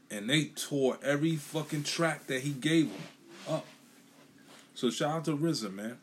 And 0.08 0.30
they 0.30 0.44
tore 0.44 0.98
every 1.02 1.34
fucking 1.34 1.82
track 1.82 2.28
that 2.28 2.42
he 2.42 2.50
gave 2.50 2.90
them 2.92 3.56
up. 3.56 3.66
So 4.74 4.90
shout 4.90 5.10
out 5.10 5.24
to 5.24 5.36
RZA, 5.36 5.72
man. 5.72 5.98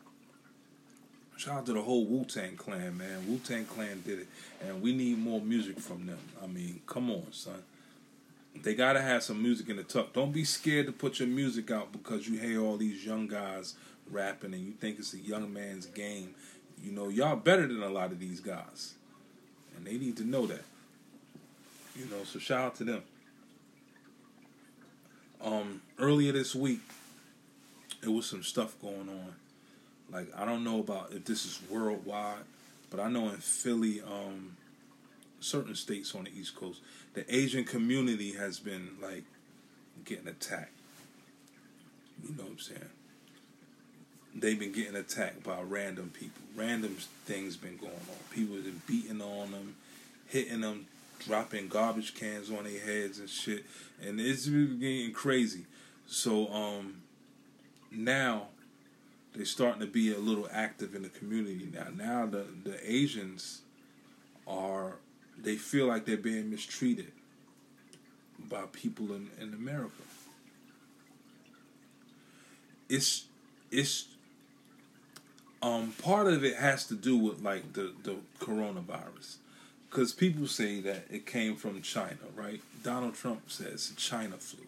Shout 1.36 1.58
out 1.58 1.66
to 1.66 1.72
the 1.72 1.82
whole 1.82 2.04
Wu 2.04 2.24
Tang 2.24 2.56
Clan, 2.56 2.96
man. 2.98 3.26
Wu 3.26 3.38
Tang 3.38 3.64
Clan 3.64 4.02
did 4.06 4.20
it, 4.20 4.26
and 4.66 4.82
we 4.82 4.94
need 4.94 5.18
more 5.18 5.40
music 5.40 5.80
from 5.80 6.06
them. 6.06 6.18
I 6.42 6.46
mean, 6.46 6.80
come 6.86 7.10
on, 7.10 7.26
son. 7.32 7.62
They 8.62 8.74
gotta 8.74 9.02
have 9.02 9.22
some 9.22 9.42
music 9.42 9.68
in 9.68 9.76
the 9.76 9.82
tuck. 9.82 10.12
Don't 10.12 10.32
be 10.32 10.44
scared 10.44 10.86
to 10.86 10.92
put 10.92 11.18
your 11.18 11.28
music 11.28 11.70
out 11.70 11.92
because 11.92 12.28
you 12.28 12.38
hear 12.38 12.62
all 12.62 12.76
these 12.76 13.04
young 13.04 13.26
guys 13.26 13.74
rapping 14.10 14.54
and 14.54 14.64
you 14.64 14.72
think 14.72 14.98
it's 14.98 15.12
a 15.14 15.18
young 15.18 15.52
man's 15.52 15.86
game. 15.86 16.34
You 16.82 16.92
know, 16.92 17.08
y'all 17.08 17.36
better 17.36 17.66
than 17.66 17.82
a 17.82 17.88
lot 17.88 18.12
of 18.12 18.20
these 18.20 18.40
guys, 18.40 18.94
and 19.76 19.86
they 19.86 19.96
need 19.96 20.16
to 20.18 20.24
know 20.24 20.46
that. 20.46 20.64
You 21.96 22.06
know, 22.06 22.24
so 22.24 22.38
shout 22.38 22.60
out 22.60 22.74
to 22.76 22.84
them. 22.84 23.02
Um, 25.42 25.82
earlier 25.98 26.32
this 26.32 26.54
week, 26.54 26.80
it 28.02 28.08
was 28.08 28.26
some 28.26 28.42
stuff 28.42 28.80
going 28.80 29.08
on. 29.08 29.34
Like 30.10 30.28
I 30.36 30.44
don't 30.44 30.64
know 30.64 30.80
about 30.80 31.12
if 31.12 31.24
this 31.24 31.44
is 31.44 31.60
worldwide, 31.70 32.44
but 32.90 33.00
I 33.00 33.08
know 33.08 33.28
in 33.28 33.36
Philly, 33.36 34.00
um, 34.00 34.56
certain 35.44 35.74
states 35.74 36.14
on 36.14 36.24
the 36.24 36.30
East 36.38 36.56
Coast, 36.56 36.80
the 37.14 37.34
Asian 37.34 37.64
community 37.64 38.32
has 38.32 38.58
been 38.58 38.88
like 39.02 39.24
getting 40.04 40.28
attacked. 40.28 40.72
You 42.22 42.34
know 42.36 42.44
what 42.44 42.52
I'm 42.52 42.58
saying? 42.58 42.80
They've 44.34 44.58
been 44.58 44.72
getting 44.72 44.96
attacked 44.96 45.44
by 45.44 45.60
random 45.60 46.10
people. 46.12 46.42
Random 46.56 46.96
things 47.24 47.56
been 47.56 47.76
going 47.76 47.92
on. 47.92 48.16
People 48.30 48.56
been 48.56 48.82
beating 48.86 49.20
on 49.20 49.52
them, 49.52 49.76
hitting 50.26 50.62
them, 50.62 50.86
dropping 51.20 51.68
garbage 51.68 52.14
cans 52.14 52.50
on 52.50 52.64
their 52.64 52.80
heads 52.80 53.18
and 53.18 53.28
shit, 53.28 53.64
and 54.02 54.20
it's 54.20 54.48
really 54.48 54.76
getting 54.76 55.12
crazy. 55.12 55.66
So 56.06 56.48
um, 56.52 57.02
now 57.90 58.48
they're 59.34 59.44
starting 59.44 59.80
to 59.80 59.86
be 59.86 60.12
a 60.12 60.18
little 60.18 60.48
active 60.52 60.94
in 60.94 61.02
the 61.02 61.08
community 61.08 61.68
now. 61.72 61.86
Now 61.94 62.26
the 62.26 62.44
the 62.64 62.78
Asians 62.90 63.60
are 64.46 64.96
they 65.38 65.56
feel 65.56 65.86
like 65.86 66.04
they're 66.04 66.16
being 66.16 66.50
mistreated 66.50 67.12
by 68.48 68.62
people 68.72 69.12
in, 69.12 69.30
in 69.40 69.54
America. 69.54 70.02
It's 72.88 73.24
it's 73.70 74.06
um 75.62 75.92
part 76.02 76.26
of 76.28 76.44
it 76.44 76.56
has 76.56 76.86
to 76.86 76.94
do 76.94 77.16
with 77.16 77.42
like 77.42 77.72
the 77.72 77.92
the 78.02 78.16
coronavirus 78.38 79.36
because 79.88 80.12
people 80.12 80.46
say 80.46 80.80
that 80.80 81.06
it 81.10 81.24
came 81.24 81.56
from 81.56 81.80
China, 81.80 82.18
right? 82.34 82.60
Donald 82.82 83.14
Trump 83.14 83.50
says 83.50 83.92
China 83.96 84.36
flu. 84.36 84.64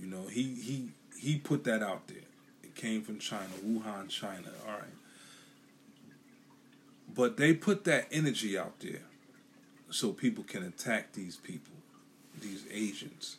You 0.00 0.06
know, 0.06 0.26
he 0.28 0.54
he 0.54 0.88
he 1.18 1.36
put 1.36 1.64
that 1.64 1.82
out 1.82 2.06
there. 2.08 2.18
It 2.62 2.74
came 2.74 3.02
from 3.02 3.18
China, 3.18 3.50
Wuhan, 3.64 4.08
China. 4.08 4.48
All 4.66 4.74
right, 4.74 4.96
but 7.14 7.36
they 7.36 7.52
put 7.52 7.84
that 7.84 8.06
energy 8.10 8.56
out 8.56 8.80
there 8.80 9.02
so 9.96 10.12
people 10.12 10.44
can 10.44 10.62
attack 10.62 11.12
these 11.12 11.36
people, 11.36 11.72
these 12.40 12.64
Asians. 12.70 13.36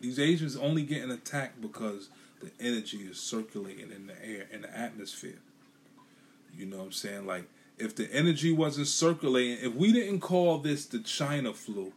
These 0.00 0.20
Asians 0.20 0.56
only 0.56 0.82
getting 0.82 1.10
attacked 1.10 1.60
because 1.60 2.08
the 2.40 2.50
energy 2.60 2.98
is 2.98 3.18
circulating 3.18 3.90
in 3.90 4.06
the 4.06 4.14
air, 4.24 4.46
in 4.52 4.62
the 4.62 4.76
atmosphere. 4.76 5.38
You 6.56 6.66
know 6.66 6.78
what 6.78 6.84
I'm 6.84 6.92
saying? 6.92 7.26
Like, 7.26 7.44
if 7.76 7.96
the 7.96 8.12
energy 8.14 8.52
wasn't 8.52 8.86
circulating, 8.86 9.64
if 9.64 9.74
we 9.74 9.92
didn't 9.92 10.20
call 10.20 10.58
this 10.58 10.86
the 10.86 11.00
China 11.00 11.52
flu, 11.52 11.92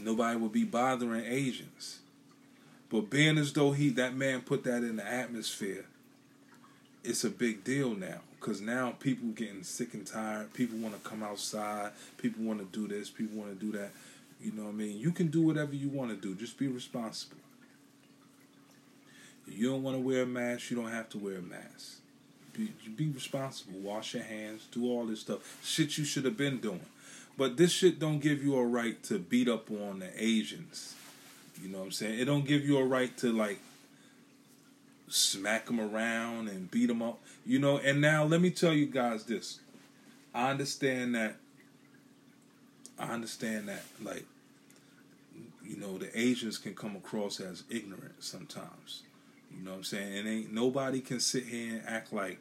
nobody 0.00 0.36
would 0.38 0.52
be 0.52 0.64
bothering 0.64 1.24
Asians. 1.26 2.00
But 2.88 3.10
being 3.10 3.38
as 3.38 3.52
though 3.52 3.72
he 3.72 3.90
that 3.90 4.16
man 4.16 4.40
put 4.40 4.64
that 4.64 4.82
in 4.82 4.96
the 4.96 5.06
atmosphere, 5.06 5.86
it's 7.02 7.24
a 7.24 7.30
big 7.30 7.62
deal 7.62 7.94
now. 7.94 8.20
Cause 8.44 8.60
now 8.60 8.90
people 9.00 9.28
getting 9.28 9.62
sick 9.62 9.94
and 9.94 10.06
tired. 10.06 10.52
People 10.52 10.76
want 10.76 11.02
to 11.02 11.08
come 11.08 11.22
outside. 11.22 11.92
People 12.18 12.44
want 12.44 12.58
to 12.58 12.78
do 12.78 12.86
this. 12.86 13.08
People 13.08 13.38
want 13.38 13.58
to 13.58 13.66
do 13.66 13.72
that. 13.78 13.90
You 14.38 14.52
know 14.52 14.64
what 14.64 14.68
I 14.68 14.72
mean? 14.72 14.98
You 14.98 15.12
can 15.12 15.28
do 15.28 15.40
whatever 15.40 15.74
you 15.74 15.88
want 15.88 16.10
to 16.10 16.16
do. 16.16 16.34
Just 16.34 16.58
be 16.58 16.68
responsible. 16.68 17.38
If 19.48 19.56
you 19.56 19.70
don't 19.70 19.82
want 19.82 19.96
to 19.96 20.02
wear 20.02 20.24
a 20.24 20.26
mask, 20.26 20.70
you 20.70 20.76
don't 20.76 20.90
have 20.90 21.08
to 21.10 21.18
wear 21.18 21.38
a 21.38 21.40
mask. 21.40 22.00
Be, 22.52 22.70
be 22.94 23.08
responsible. 23.08 23.78
Wash 23.78 24.12
your 24.12 24.24
hands. 24.24 24.66
Do 24.70 24.90
all 24.90 25.06
this 25.06 25.20
stuff. 25.20 25.58
Shit 25.64 25.96
you 25.96 26.04
should 26.04 26.26
have 26.26 26.36
been 26.36 26.58
doing. 26.58 26.84
But 27.38 27.56
this 27.56 27.72
shit 27.72 27.98
don't 27.98 28.18
give 28.18 28.44
you 28.44 28.56
a 28.56 28.66
right 28.66 29.02
to 29.04 29.18
beat 29.18 29.48
up 29.48 29.70
on 29.70 30.00
the 30.00 30.10
Asians. 30.22 30.94
You 31.62 31.70
know 31.70 31.78
what 31.78 31.84
I'm 31.84 31.92
saying? 31.92 32.20
It 32.20 32.26
don't 32.26 32.44
give 32.44 32.62
you 32.66 32.76
a 32.76 32.84
right 32.84 33.16
to 33.18 33.32
like 33.32 33.60
smack 35.08 35.66
them 35.66 35.80
around 35.80 36.48
and 36.48 36.70
beat 36.70 36.86
them 36.86 37.02
up. 37.02 37.20
You 37.46 37.58
know, 37.58 37.78
and 37.78 38.00
now 38.00 38.24
let 38.24 38.40
me 38.40 38.50
tell 38.50 38.72
you 38.72 38.86
guys 38.86 39.24
this. 39.24 39.60
I 40.34 40.50
understand 40.50 41.14
that. 41.14 41.36
I 42.98 43.06
understand 43.12 43.68
that, 43.68 43.82
like, 44.02 44.24
you 45.64 45.76
know, 45.76 45.98
the 45.98 46.16
Asians 46.18 46.58
can 46.58 46.74
come 46.74 46.94
across 46.94 47.40
as 47.40 47.64
ignorant 47.68 48.22
sometimes. 48.22 49.02
You 49.52 49.64
know 49.64 49.72
what 49.72 49.78
I'm 49.78 49.84
saying? 49.84 50.18
And 50.18 50.28
ain't 50.28 50.52
nobody 50.52 51.00
can 51.00 51.20
sit 51.20 51.44
here 51.44 51.74
and 51.74 51.82
act 51.86 52.12
like 52.12 52.38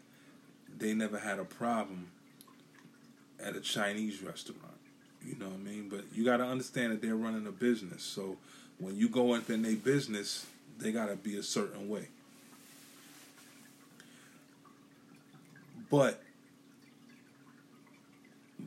they 0.77 0.93
never 0.93 1.17
had 1.17 1.39
a 1.39 1.43
problem 1.43 2.07
at 3.43 3.55
a 3.55 3.61
Chinese 3.61 4.21
restaurant. 4.21 4.61
You 5.25 5.35
know 5.35 5.47
what 5.47 5.55
I 5.55 5.69
mean? 5.69 5.89
But 5.89 6.05
you 6.13 6.25
got 6.25 6.37
to 6.37 6.45
understand 6.45 6.91
that 6.91 7.01
they're 7.01 7.15
running 7.15 7.47
a 7.47 7.51
business. 7.51 8.03
So 8.03 8.37
when 8.77 8.97
you 8.97 9.09
go 9.09 9.33
up 9.33 9.49
in 9.49 9.61
their 9.61 9.75
business, 9.75 10.45
they 10.79 10.91
got 10.91 11.07
to 11.07 11.15
be 11.15 11.37
a 11.37 11.43
certain 11.43 11.87
way. 11.87 12.09
But 15.93 16.19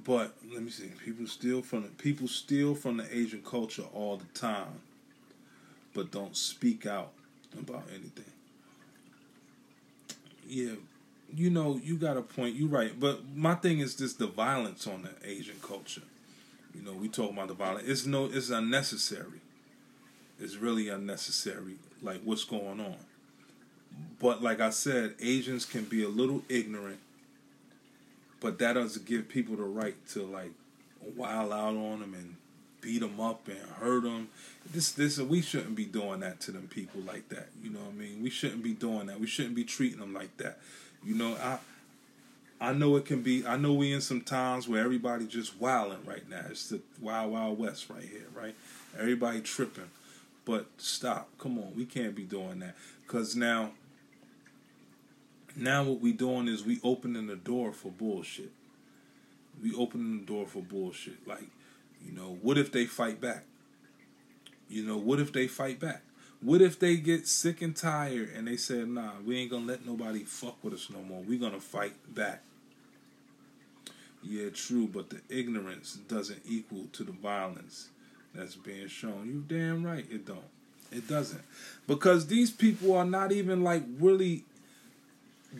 but 0.04 0.36
let 0.52 0.62
me 0.62 0.70
see. 0.70 0.92
People 1.04 1.26
steal 1.26 1.60
from 1.60 1.82
the 1.82 1.88
people 1.88 2.28
steal 2.28 2.76
from 2.76 2.98
the 2.98 3.06
Asian 3.18 3.42
culture 3.42 3.82
all 3.92 4.16
the 4.16 4.38
time, 4.38 4.78
but 5.92 6.12
don't 6.12 6.36
speak 6.36 6.86
out 6.86 7.10
about 7.58 7.82
anything. 7.90 8.30
Yeah, 10.46 10.74
you 11.34 11.50
know, 11.50 11.80
you 11.82 11.96
got 11.96 12.16
a 12.16 12.22
point. 12.22 12.54
You 12.54 12.68
right, 12.68 12.92
but 12.98 13.22
my 13.34 13.56
thing 13.56 13.80
is 13.80 13.96
just 13.96 14.20
the 14.20 14.28
violence 14.28 14.86
on 14.86 15.02
the 15.02 15.28
Asian 15.28 15.56
culture. 15.60 16.02
You 16.76 16.82
know, 16.82 16.92
we 16.92 17.08
talk 17.08 17.32
about 17.32 17.48
the 17.48 17.54
violence. 17.54 17.88
It's 17.88 18.06
no, 18.06 18.26
it's 18.26 18.50
unnecessary. 18.50 19.40
It's 20.38 20.54
really 20.54 20.90
unnecessary. 20.90 21.78
Like 22.00 22.20
what's 22.22 22.44
going 22.44 22.78
on. 22.78 22.98
But 24.20 24.44
like 24.44 24.60
I 24.60 24.70
said, 24.70 25.16
Asians 25.20 25.64
can 25.64 25.86
be 25.86 26.04
a 26.04 26.08
little 26.08 26.42
ignorant 26.48 27.00
but 28.46 28.60
that 28.60 28.74
doesn't 28.74 29.04
give 29.04 29.28
people 29.28 29.56
the 29.56 29.64
right 29.64 29.96
to 30.06 30.22
like 30.22 30.52
wild 31.16 31.52
out 31.52 31.74
on 31.74 31.98
them 31.98 32.14
and 32.14 32.36
beat 32.80 33.00
them 33.00 33.18
up 33.18 33.48
and 33.48 33.58
hurt 33.80 34.04
them. 34.04 34.28
This 34.72 34.92
this 34.92 35.18
we 35.18 35.42
shouldn't 35.42 35.74
be 35.74 35.84
doing 35.84 36.20
that 36.20 36.38
to 36.42 36.52
them 36.52 36.68
people 36.68 37.00
like 37.00 37.28
that. 37.30 37.48
You 37.60 37.70
know 37.70 37.80
what 37.80 37.88
I 37.88 37.94
mean? 37.94 38.22
We 38.22 38.30
shouldn't 38.30 38.62
be 38.62 38.72
doing 38.72 39.06
that. 39.06 39.18
We 39.18 39.26
shouldn't 39.26 39.56
be 39.56 39.64
treating 39.64 39.98
them 39.98 40.14
like 40.14 40.36
that. 40.36 40.60
You 41.02 41.16
know, 41.16 41.34
I 41.42 41.58
I 42.60 42.72
know 42.72 42.94
it 42.94 43.04
can 43.04 43.20
be. 43.20 43.44
I 43.44 43.56
know 43.56 43.72
we 43.74 43.92
in 43.92 44.00
some 44.00 44.20
times 44.20 44.68
where 44.68 44.84
everybody 44.84 45.26
just 45.26 45.60
wilding 45.60 46.06
right 46.06 46.30
now. 46.30 46.44
It's 46.48 46.68
the 46.68 46.80
wild 47.00 47.32
wild 47.32 47.58
west 47.58 47.90
right 47.90 48.04
here, 48.04 48.28
right? 48.32 48.54
Everybody 48.96 49.40
tripping, 49.40 49.90
but 50.44 50.66
stop. 50.78 51.30
Come 51.40 51.58
on, 51.58 51.72
we 51.74 51.84
can't 51.84 52.14
be 52.14 52.22
doing 52.22 52.60
that 52.60 52.76
because 53.04 53.34
now 53.34 53.72
now 55.56 55.82
what 55.84 56.00
we 56.00 56.12
doing 56.12 56.48
is 56.48 56.64
we 56.64 56.80
opening 56.84 57.26
the 57.26 57.36
door 57.36 57.72
for 57.72 57.90
bullshit. 57.90 58.52
We 59.62 59.74
opening 59.74 60.20
the 60.20 60.26
door 60.26 60.46
for 60.46 60.62
bullshit. 60.62 61.26
Like, 61.26 61.48
you 62.04 62.12
know, 62.12 62.38
what 62.42 62.58
if 62.58 62.70
they 62.70 62.84
fight 62.84 63.20
back? 63.20 63.44
You 64.68 64.84
know, 64.84 64.98
what 64.98 65.18
if 65.18 65.32
they 65.32 65.46
fight 65.46 65.80
back? 65.80 66.02
What 66.42 66.60
if 66.60 66.78
they 66.78 66.96
get 66.96 67.26
sick 67.26 67.62
and 67.62 67.74
tired 67.74 68.30
and 68.36 68.46
they 68.46 68.56
said, 68.58 68.88
nah, 68.88 69.12
we 69.24 69.38
ain't 69.38 69.50
gonna 69.50 69.64
let 69.66 69.86
nobody 69.86 70.24
fuck 70.24 70.62
with 70.62 70.74
us 70.74 70.90
no 70.90 71.00
more. 71.00 71.22
we 71.22 71.38
gonna 71.38 71.60
fight 71.60 71.94
back. 72.14 72.42
Yeah, 74.22 74.50
true, 74.50 74.88
but 74.88 75.10
the 75.10 75.20
ignorance 75.30 75.94
doesn't 76.08 76.42
equal 76.46 76.86
to 76.92 77.04
the 77.04 77.12
violence 77.12 77.88
that's 78.34 78.56
being 78.56 78.88
shown. 78.88 79.26
You 79.26 79.44
damn 79.46 79.84
right 79.86 80.04
it 80.10 80.26
don't. 80.26 80.40
It 80.92 81.08
doesn't. 81.08 81.42
Because 81.86 82.26
these 82.26 82.50
people 82.50 82.94
are 82.94 83.04
not 83.04 83.32
even 83.32 83.64
like 83.64 83.84
really 83.98 84.44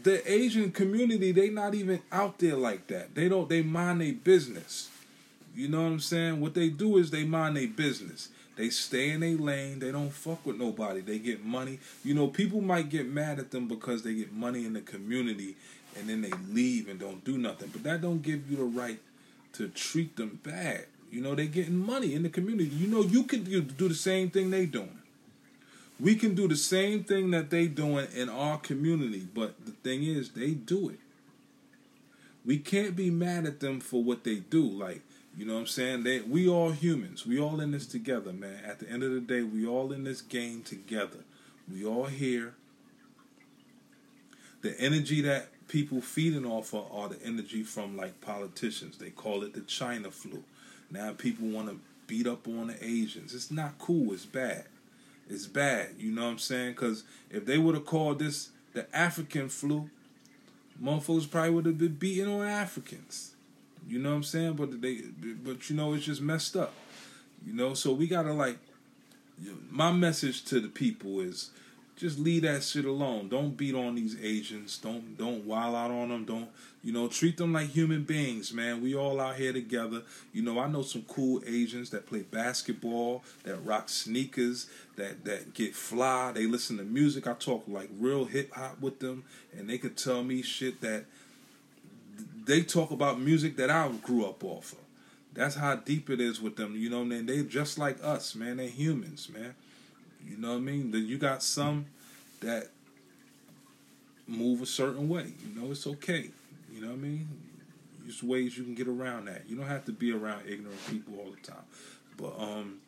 the 0.03 0.31
Asian 0.31 0.73
community, 0.73 1.33
they 1.33 1.49
not 1.49 1.75
even 1.75 2.01
out 2.13 2.39
there 2.39 2.57
like 2.57 2.87
that. 2.89 3.15
They 3.15 3.29
don't 3.29 3.49
they 3.49 3.63
mind 3.63 4.01
their 4.01 4.13
business. 4.13 4.91
You 5.55 5.69
know 5.69 5.83
what 5.83 5.89
I'm 5.89 6.01
saying? 6.01 6.41
What 6.41 6.55
they 6.55 6.69
do 6.69 6.99
is 6.99 7.11
they 7.11 7.25
mind 7.25 7.57
their 7.57 7.69
business. 7.69 8.29
They 8.57 8.71
stay 8.71 9.11
in 9.11 9.21
their 9.21 9.37
lane. 9.37 9.79
They 9.79 9.93
don't 9.93 10.13
fuck 10.13 10.45
with 10.45 10.57
nobody. 10.57 11.01
They 11.01 11.19
get 11.19 11.45
money. 11.45 11.79
You 12.05 12.15
know, 12.15 12.29
people 12.29 12.61
might 12.61 12.89
get 12.89 13.07
mad 13.07 13.39
at 13.39 13.51
them 13.51 13.69
because 13.69 14.03
they 14.03 14.15
get 14.15 14.33
money 14.33 14.65
in 14.65 14.73
the 14.73 14.81
community 14.81 15.57
and 15.99 16.09
then 16.09 16.23
they 16.23 16.33
leave 16.51 16.89
and 16.89 16.99
don't 16.99 17.25
do 17.25 17.39
nothing. 17.39 17.71
But 17.73 17.83
that 17.85 18.01
don't 18.01 18.23
give 18.23 18.51
you 18.51 18.57
the 18.57 18.65
right 18.65 18.99
to 19.55 19.69
treat 19.69 20.17
them 20.17 20.41
bad. 20.43 20.87
You 21.11 21.21
know, 21.23 21.35
they 21.35 21.47
getting 21.47 21.77
money 21.79 22.15
in 22.15 22.23
the 22.23 22.29
community. 22.29 22.71
You 22.71 22.89
know, 22.89 23.03
you 23.03 23.25
can 23.25 23.45
do 23.45 23.89
the 23.89 23.95
same 23.95 24.31
thing 24.31 24.51
they 24.51 24.67
doing. 24.67 24.99
We 25.99 26.15
can 26.15 26.35
do 26.35 26.47
the 26.47 26.57
same 26.57 27.05
thing 27.05 27.31
that 27.31 27.51
they 27.51 27.69
doing 27.69 28.09
in 28.15 28.29
our 28.29 28.59
community, 28.59 29.27
but 29.33 29.65
the 29.65 29.73
thing 29.73 30.03
is, 30.03 30.31
they 30.31 30.51
do 30.51 30.91
it. 30.91 30.99
We 32.45 32.59
can't 32.59 32.95
be 32.95 33.11
mad 33.11 33.47
at 33.47 33.61
them 33.61 33.81
for 33.81 34.05
what 34.05 34.23
they 34.23 34.37
do. 34.37 34.63
Like, 34.63 35.03
you 35.37 35.45
know 35.45 35.55
what 35.55 35.61
I'm 35.61 35.67
saying? 35.67 36.05
They 36.05 36.21
we 36.21 36.49
all 36.49 36.71
humans. 36.71 37.27
We 37.27 37.41
all 37.41 37.61
in 37.61 37.73
this 37.73 37.87
together, 37.87 38.33
man. 38.33 38.61
At 38.65 38.79
the 38.79 38.89
end 38.89 39.03
of 39.03 39.11
the 39.11 39.21
day, 39.21 39.43
we 39.43 39.67
all 39.67 39.93
in 39.93 40.05
this 40.05 40.21
game 40.21 40.63
together. 40.63 41.25
We 41.71 41.85
all 41.85 42.07
here. 42.07 42.55
The 44.63 44.79
energy 44.81 45.21
that 45.23 45.49
people 45.69 46.01
feeding 46.01 46.47
off 46.47 46.73
of 46.73 46.91
are 46.93 47.09
the 47.09 47.23
energy 47.25 47.63
from 47.63 47.97
like 47.97 48.21
politicians. 48.21 48.99
They 48.99 49.11
call 49.11 49.43
it 49.43 49.55
the 49.55 49.61
China 49.63 50.11
flu. 50.11 50.45
Now 50.91 51.13
people 51.13 51.49
want 51.49 51.69
to 51.69 51.81
beat 52.07 52.27
up 52.27 52.47
on 52.47 52.69
the 52.69 52.85
Asians. 52.85 53.35
It's 53.35 53.51
not 53.51 53.79
cool. 53.79 54.13
It's 54.13 54.25
bad. 54.25 54.67
It's 55.29 55.47
bad. 55.47 55.95
You 55.99 56.13
know 56.13 56.25
what 56.25 56.31
I'm 56.33 56.39
saying? 56.39 56.73
Because 56.73 57.05
if 57.31 57.45
they 57.47 57.59
would 57.59 57.75
have 57.75 57.87
called 57.87 58.19
this 58.19 58.51
the 58.73 58.87
African 58.97 59.49
flu, 59.49 59.91
motherfuckers 60.83 61.31
probably 61.31 61.51
would 61.51 61.67
have 61.67 61.79
been 61.79 61.95
beating 61.95 62.29
on 62.29 62.47
Africans. 62.47 63.35
You 63.89 63.99
know 63.99 64.11
what 64.11 64.17
I'm 64.17 64.23
saying? 64.23 64.55
But 64.55 64.81
they, 64.81 65.03
but 65.43 65.69
you 65.71 65.77
know, 65.77 65.95
it's 65.95 66.05
just 66.05 66.21
messed 66.21 66.57
up. 66.57 66.75
You 67.45 67.53
know, 67.53 67.75
so 67.75 67.93
we 67.93 68.07
gotta 68.07 68.33
like. 68.33 68.59
My 69.71 69.93
message 69.93 70.45
to 70.47 70.61
the 70.61 70.69
people 70.69 71.21
is 71.21 71.51
just 71.97 72.19
leave 72.19 72.43
that 72.43 72.63
shit 72.63 72.85
alone. 72.85 73.29
Don't 73.29 73.57
beat 73.57 73.75
on 73.75 73.95
these 73.95 74.17
Asians. 74.23 74.77
Don't 74.79 75.17
don't 75.17 75.47
wild 75.47 75.75
out 75.75 75.91
on 75.91 76.11
them. 76.11 76.25
Don't 76.27 76.49
you 76.85 76.93
know 76.93 77.09
treat 77.09 77.39
them 77.39 77.55
like 77.55 77.69
human 77.71 78.05
beings, 78.05 78.53
man. 78.53 78.83
We 78.83 78.95
all 78.95 79.19
out 79.19 79.37
here 79.37 79.53
together. 79.53 80.03
You 80.33 80.43
know, 80.43 80.59
I 80.59 80.69
know 80.69 80.83
some 80.83 81.03
cool 81.09 81.43
Asians 81.47 81.91
that 81.91 82.07
play 82.07 82.21
basketball, 82.23 83.25
that 83.45 83.57
rock 83.65 83.89
sneakers, 83.89 84.69
that 84.97 85.25
that 85.25 85.55
get 85.55 85.75
fly. 85.75 86.33
They 86.33 86.47
listen 86.47 86.77
to 86.77 86.85
music. 86.85 87.27
I 87.27 87.33
talk 87.33 87.65
like 87.67 87.89
real 87.99 88.27
hip 88.27 88.53
hop 88.53 88.81
with 88.81 89.01
them, 89.01 89.25
and 89.57 89.69
they 89.69 89.79
could 89.79 89.97
tell 89.97 90.23
me 90.23 90.43
shit 90.43 90.83
that 90.83 91.07
they 92.45 92.63
talk 92.63 92.91
about 92.91 93.19
music 93.21 93.57
that 93.57 93.71
I 93.71 93.89
grew 94.03 94.27
up 94.27 94.45
off 94.45 94.73
of. 94.73 94.79
That's 95.33 95.57
how 95.57 95.77
deep 95.77 96.09
it 96.11 96.21
is 96.21 96.41
with 96.41 96.57
them. 96.57 96.77
You 96.77 96.91
know, 96.91 97.05
man. 97.05 97.25
They 97.25 97.43
just 97.43 97.79
like 97.79 98.03
us, 98.03 98.35
man. 98.35 98.59
They're 98.59 98.69
humans, 98.69 99.29
man. 99.31 99.55
You 100.27 100.37
know 100.37 100.51
what 100.51 100.57
I 100.57 100.61
mean? 100.61 100.91
Then 100.91 101.07
you 101.07 101.19
got 101.19 101.43
some 101.43 101.87
that 102.41 102.69
move 104.27 104.61
a 104.63 104.67
certain 104.67 105.09
way. 105.09 105.33
You 105.45 105.61
know, 105.61 105.71
it's 105.71 105.87
okay. 105.87 106.31
You 106.73 106.81
know 106.81 106.89
what 106.89 106.95
I 106.95 106.99
mean? 106.99 107.29
There's 108.03 108.23
ways 108.23 108.57
you 108.57 108.65
can 108.65 108.75
get 108.75 108.89
around 108.89 109.27
that. 109.27 109.49
You 109.49 109.57
don't 109.57 109.67
have 109.67 109.85
to 109.87 109.93
be 109.93 110.13
around 110.13 110.43
ignorant 110.47 110.79
people 110.89 111.15
all 111.19 111.31
the 111.31 111.47
time. 111.47 111.65
But 112.17 112.39
um 112.39 112.79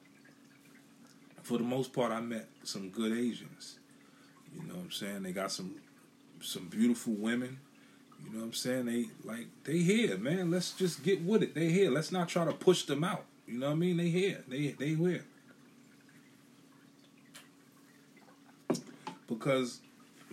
for 1.42 1.58
the 1.58 1.64
most 1.64 1.92
part 1.92 2.12
I 2.12 2.20
met 2.20 2.46
some 2.64 2.90
good 2.90 3.12
Asians. 3.12 3.78
You 4.54 4.62
know 4.68 4.74
what 4.74 4.84
I'm 4.84 4.90
saying? 4.90 5.22
They 5.22 5.32
got 5.32 5.50
some 5.50 5.76
some 6.40 6.66
beautiful 6.66 7.14
women. 7.14 7.58
You 8.24 8.32
know 8.32 8.40
what 8.40 8.46
I'm 8.46 8.52
saying? 8.52 8.86
They 8.86 9.06
like 9.24 9.46
they 9.64 9.78
here, 9.78 10.16
man. 10.18 10.50
Let's 10.50 10.72
just 10.72 11.02
get 11.02 11.22
with 11.22 11.42
it. 11.42 11.54
They 11.54 11.70
here. 11.70 11.90
Let's 11.90 12.12
not 12.12 12.28
try 12.28 12.44
to 12.44 12.52
push 12.52 12.82
them 12.84 13.04
out. 13.04 13.24
You 13.46 13.58
know 13.58 13.66
what 13.66 13.72
I 13.72 13.76
mean? 13.76 13.96
They 13.96 14.08
here. 14.10 14.44
They 14.48 14.68
they 14.78 14.94
here. 14.94 15.24
Because 19.28 19.80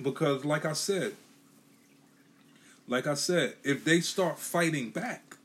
because 0.02 0.44
like 0.46 0.66
I 0.66 0.74
said, 0.74 1.14
like 2.88 3.08
I 3.08 3.14
said, 3.16 3.56
if 3.64 3.84
they 3.84 4.00
start 4.00 4.40
fighting 4.40 4.90
back, 4.90 5.38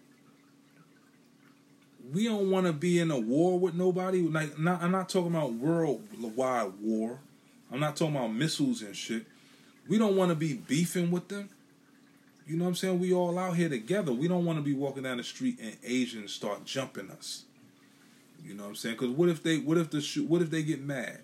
we 2.13 2.25
don't 2.25 2.51
want 2.51 2.67
to 2.67 2.73
be 2.73 2.99
in 2.99 3.11
a 3.11 3.19
war 3.19 3.59
with 3.59 3.75
nobody. 3.75 4.23
Like, 4.23 4.59
not, 4.59 4.83
I'm 4.83 4.91
not 4.91 5.09
talking 5.09 5.35
about 5.35 5.55
worldwide 5.55 6.73
war. 6.81 7.19
I'm 7.73 7.81
not 7.81 7.97
talking 7.97 8.17
about 8.17 8.33
missiles 8.33 8.83
and 8.83 8.97
shit. 8.97 9.25
We 9.89 9.99
don't 9.99 10.17
want 10.17 10.31
to 10.31 10.35
be 10.35 10.55
beefing 10.55 11.11
with 11.11 11.29
them. 11.29 11.49
You 12.47 12.57
know 12.57 12.65
what 12.65 12.71
I'm 12.71 12.75
saying? 12.77 12.99
We 12.99 13.13
all 13.13 13.39
out 13.39 13.57
here 13.57 13.69
together. 13.69 14.13
We 14.13 14.27
don't 14.27 14.45
want 14.45 14.59
to 14.59 14.65
be 14.65 14.75
walking 14.75 15.05
down 15.05 15.19
the 15.19 15.25
street 15.25 15.59
and 15.63 15.77
Asians 15.85 16.33
start 16.33 16.65
jumping 16.65 17.11
us. 17.11 17.45
You 18.45 18.55
know 18.55 18.65
what 18.65 18.71
I'm 18.71 18.75
saying? 18.75 18.97
Because 18.97 19.11
what 19.11 19.29
if 19.29 19.43
they, 19.43 19.59
what 19.59 19.79
if 19.79 19.91
the, 19.91 20.01
what 20.27 20.43
if 20.43 20.51
they 20.51 20.63
get 20.63 20.81
mad? 20.83 21.21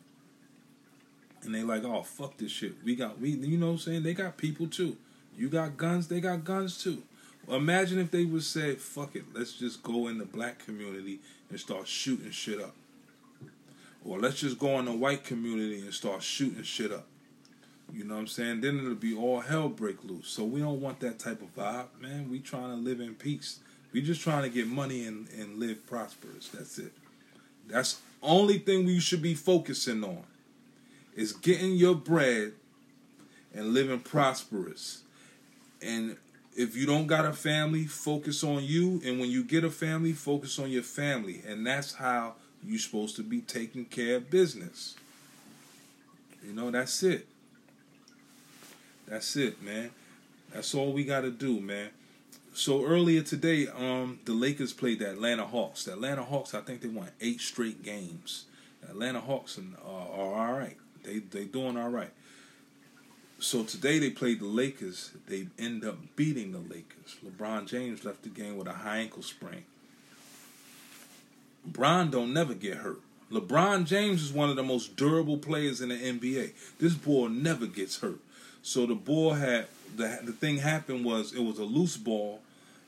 And 1.45 1.55
they 1.55 1.63
like, 1.63 1.85
oh 1.85 2.03
fuck 2.03 2.37
this 2.37 2.53
shit. 2.53 2.75
We 2.85 2.97
got 2.97 3.21
we 3.21 3.31
you 3.31 3.57
know 3.57 3.67
what 3.67 3.73
I'm 3.73 3.79
saying? 3.79 4.03
They 4.03 4.15
got 4.15 4.37
people 4.37 4.67
too. 4.67 4.97
You 5.37 5.49
got 5.49 5.77
guns, 5.77 6.09
they 6.09 6.21
got 6.21 6.45
guns 6.45 6.83
too. 6.83 7.03
Imagine 7.49 8.01
if 8.01 8.11
they 8.11 8.25
would 8.25 8.43
say, 8.43 8.75
fuck 8.75 9.15
it, 9.15 9.25
let's 9.33 9.53
just 9.53 9.83
go 9.83 10.09
in 10.09 10.19
the 10.19 10.25
black 10.25 10.65
community 10.65 11.21
and 11.49 11.61
start 11.61 11.87
shooting 11.87 12.31
shit 12.31 12.61
up. 12.61 12.75
Or 14.05 14.19
let's 14.19 14.41
just 14.41 14.59
go 14.59 14.79
in 14.79 14.87
the 14.87 14.93
white 14.93 15.25
community 15.25 15.81
and 15.81 15.93
start 15.93 16.23
shooting 16.23 16.63
shit 16.63 16.93
up. 16.93 17.07
You 17.93 18.05
know 18.05 18.15
what 18.15 18.21
I'm 18.21 18.27
saying? 18.27 18.61
Then 18.63 18.79
it'll 18.79 18.95
be 18.95 19.15
all 19.15 19.41
hell 19.41 19.69
break 19.69 20.03
loose. 20.05 20.29
So 20.29 20.45
we 20.45 20.61
don't 20.61 20.81
want 20.81 21.01
that 21.01 21.19
type 21.19 21.41
of 21.41 21.55
vibe, 21.55 21.87
man. 22.01 22.29
We 22.31 22.41
trying 22.41 22.71
to 22.71 22.77
live 22.77 23.01
in 23.01 23.15
peace. 23.15 23.61
We 23.93 24.03
just 24.03 24.21
trying 24.21 24.43
to 24.43 24.49
get 24.49 24.67
money 24.67 25.07
and, 25.07 25.29
and 25.31 25.59
live 25.59 25.87
prosperous. 25.87 26.49
That's 26.49 26.79
it. 26.79 26.93
That's 27.69 28.01
only 28.23 28.59
thing 28.59 28.87
we 28.87 28.99
should 28.99 29.23
be 29.23 29.35
focusing 29.35 30.03
on 30.03 30.25
is 31.17 31.33
getting 31.33 31.73
your 31.73 31.95
bread 31.95 32.53
and 33.55 33.73
living 33.73 34.01
prosperous. 34.01 35.03
And 35.83 36.17
if 36.55 36.77
you 36.77 36.87
don't 36.87 37.07
got 37.07 37.25
a 37.25 37.33
family, 37.33 37.87
focus 37.87 38.45
on 38.45 38.63
you. 38.63 39.01
And 39.05 39.19
when 39.19 39.31
you 39.31 39.43
get 39.43 39.65
a 39.65 39.71
family, 39.71 40.13
focus 40.13 40.59
on 40.59 40.71
your 40.71 40.83
family. 40.83 41.43
And 41.47 41.67
that's 41.67 41.95
how 41.95 42.35
you're 42.63 42.79
supposed 42.79 43.17
to 43.17 43.23
be 43.23 43.41
taking 43.41 43.87
care 43.87 44.17
of 44.17 44.31
business. 44.31 44.95
You 46.45 46.53
know, 46.53 46.71
that's 46.71 47.03
it. 47.03 47.27
That's 49.09 49.37
it, 49.37 49.63
man. 49.63 49.91
That's 50.53 50.75
all 50.75 50.93
we 50.93 51.05
got 51.05 51.23
to 51.23 51.31
do, 51.31 51.61
man. 51.61 51.91
So 52.55 52.85
earlier 52.85 53.23
today, 53.23 53.69
um, 53.69 54.21
the 54.25 54.33
Lakers 54.33 54.73
played 54.73 55.01
the 55.01 55.11
Atlanta 55.11 55.45
Hawks. 55.45 55.85
The 55.85 55.93
Atlanta 55.93 56.25
Hawks, 56.25 56.55
I 56.55 56.61
think 56.61 56.81
they 56.81 56.89
won 56.89 57.11
eight 57.21 57.41
straight 57.41 57.83
games. 57.83 58.47
The 58.81 58.91
Atlanta 58.91 59.21
Hawks 59.21 59.59
are, 59.59 59.63
are 59.87 60.49
all 60.49 60.53
right. 60.53 60.77
They 61.07 61.19
they 61.21 61.45
doing 61.45 61.77
all 61.77 61.89
right. 61.89 62.11
So 63.39 63.65
today 63.65 63.99
they 63.99 64.11
played 64.11 64.41
the 64.41 64.47
Lakers. 64.47 65.13
They 65.29 65.49
end 65.59 65.85
up 65.85 65.99
beating 66.17 66.53
the 66.53 66.59
Lakers. 66.59 67.17
LeBron 67.25 67.67
James 67.67 68.05
left 68.05 68.23
the 68.23 68.29
game 68.29 68.57
with 68.57 68.67
a 68.67 68.73
high 68.73 68.99
ankle 68.99 69.23
sprain. 69.23 69.65
Bron 71.65 72.11
don't 72.11 72.33
never 72.33 72.55
get 72.55 72.79
hurt. 72.79 73.01
LeBron 73.31 73.85
James 73.87 74.23
is 74.23 74.33
one 74.33 74.51
of 74.51 74.57
the 74.57 74.63
most 74.63 74.97
durable 74.97 75.37
players 75.37 75.81
in 75.81 75.91
the 75.91 75.97
NBA. 75.97 76.53
This 76.79 76.95
boy 76.95 77.29
never 77.29 77.67
gets 77.67 78.01
hurt. 78.01 78.21
So 78.63 78.87
the 78.87 78.95
ball 78.95 79.35
had 79.35 79.67
the 79.97 80.21
the 80.23 80.33
thing 80.33 80.59
happened 80.59 81.05
was 81.05 81.33
it 81.33 81.43
was 81.43 81.59
a 81.59 81.65
loose 81.65 81.97
ball, 81.97 82.41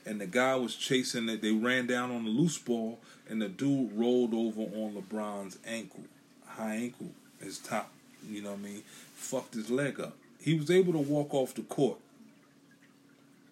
and 0.07 0.21
the 0.21 0.27
guy 0.27 0.55
was 0.57 0.75
chasing 0.75 1.29
it. 1.29 1.43
They 1.43 1.53
ran 1.53 1.87
down 1.87 2.11
on 2.11 2.25
the 2.25 2.31
loose 2.31 2.59
ball, 2.59 2.99
and 3.29 3.43
the 3.43 3.49
dude 3.49 3.93
rolled 3.93 4.33
over 4.33 4.63
on 4.63 4.95
LeBron's 4.95 5.59
ankle, 5.67 6.05
high 6.47 6.77
ankle, 6.77 7.11
his 7.41 7.59
top 7.59 7.93
you 8.27 8.43
know 8.43 8.51
what 8.51 8.61
I 8.61 8.63
mean, 8.63 8.83
fucked 9.15 9.55
his 9.55 9.71
leg 9.71 10.01
up. 10.01 10.17
He 10.41 10.55
was 10.55 10.71
able 10.71 10.93
to 10.93 10.99
walk 10.99 11.35
off 11.35 11.55
the 11.55 11.63
court. 11.63 11.99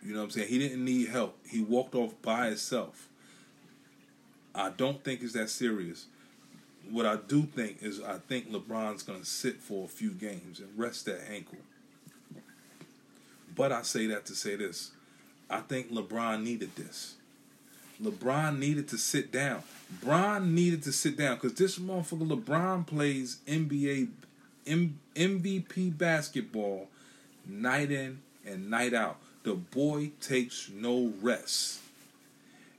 You 0.02 0.12
know 0.12 0.20
what 0.20 0.24
I'm 0.26 0.30
saying? 0.30 0.48
He 0.48 0.58
didn't 0.58 0.84
need 0.84 1.08
help. 1.08 1.36
He 1.48 1.60
walked 1.60 1.94
off 1.94 2.14
by 2.22 2.46
himself. 2.46 3.08
I 4.54 4.70
don't 4.70 5.02
think 5.02 5.22
it's 5.22 5.32
that 5.32 5.50
serious. 5.50 6.06
What 6.90 7.04
I 7.04 7.16
do 7.16 7.42
think 7.42 7.82
is 7.82 8.00
I 8.00 8.18
think 8.18 8.50
LeBron's 8.50 9.02
going 9.02 9.20
to 9.20 9.26
sit 9.26 9.56
for 9.56 9.84
a 9.84 9.88
few 9.88 10.10
games 10.10 10.60
and 10.60 10.68
rest 10.76 11.06
that 11.06 11.28
ankle. 11.30 11.58
But 13.56 13.72
I 13.72 13.82
say 13.82 14.06
that 14.06 14.26
to 14.26 14.34
say 14.34 14.54
this. 14.54 14.92
I 15.50 15.60
think 15.60 15.90
LeBron 15.90 16.42
needed 16.42 16.76
this. 16.76 17.14
LeBron 18.02 18.58
needed 18.58 18.88
to 18.88 18.98
sit 18.98 19.32
down. 19.32 19.62
Bron 20.02 20.54
needed 20.54 20.82
to 20.84 20.92
sit 20.92 21.16
down 21.16 21.36
because 21.36 21.54
this 21.54 21.78
motherfucker 21.78 22.28
LeBron 22.28 22.86
plays 22.86 23.38
NBA 23.46 24.08
M- 24.66 24.98
MVP 25.14 25.96
basketball 25.96 26.88
night 27.46 27.90
in 27.90 28.20
and 28.44 28.70
night 28.70 28.94
out. 28.94 29.18
The 29.42 29.54
boy 29.54 30.12
takes 30.20 30.70
no 30.72 31.12
rest. 31.20 31.80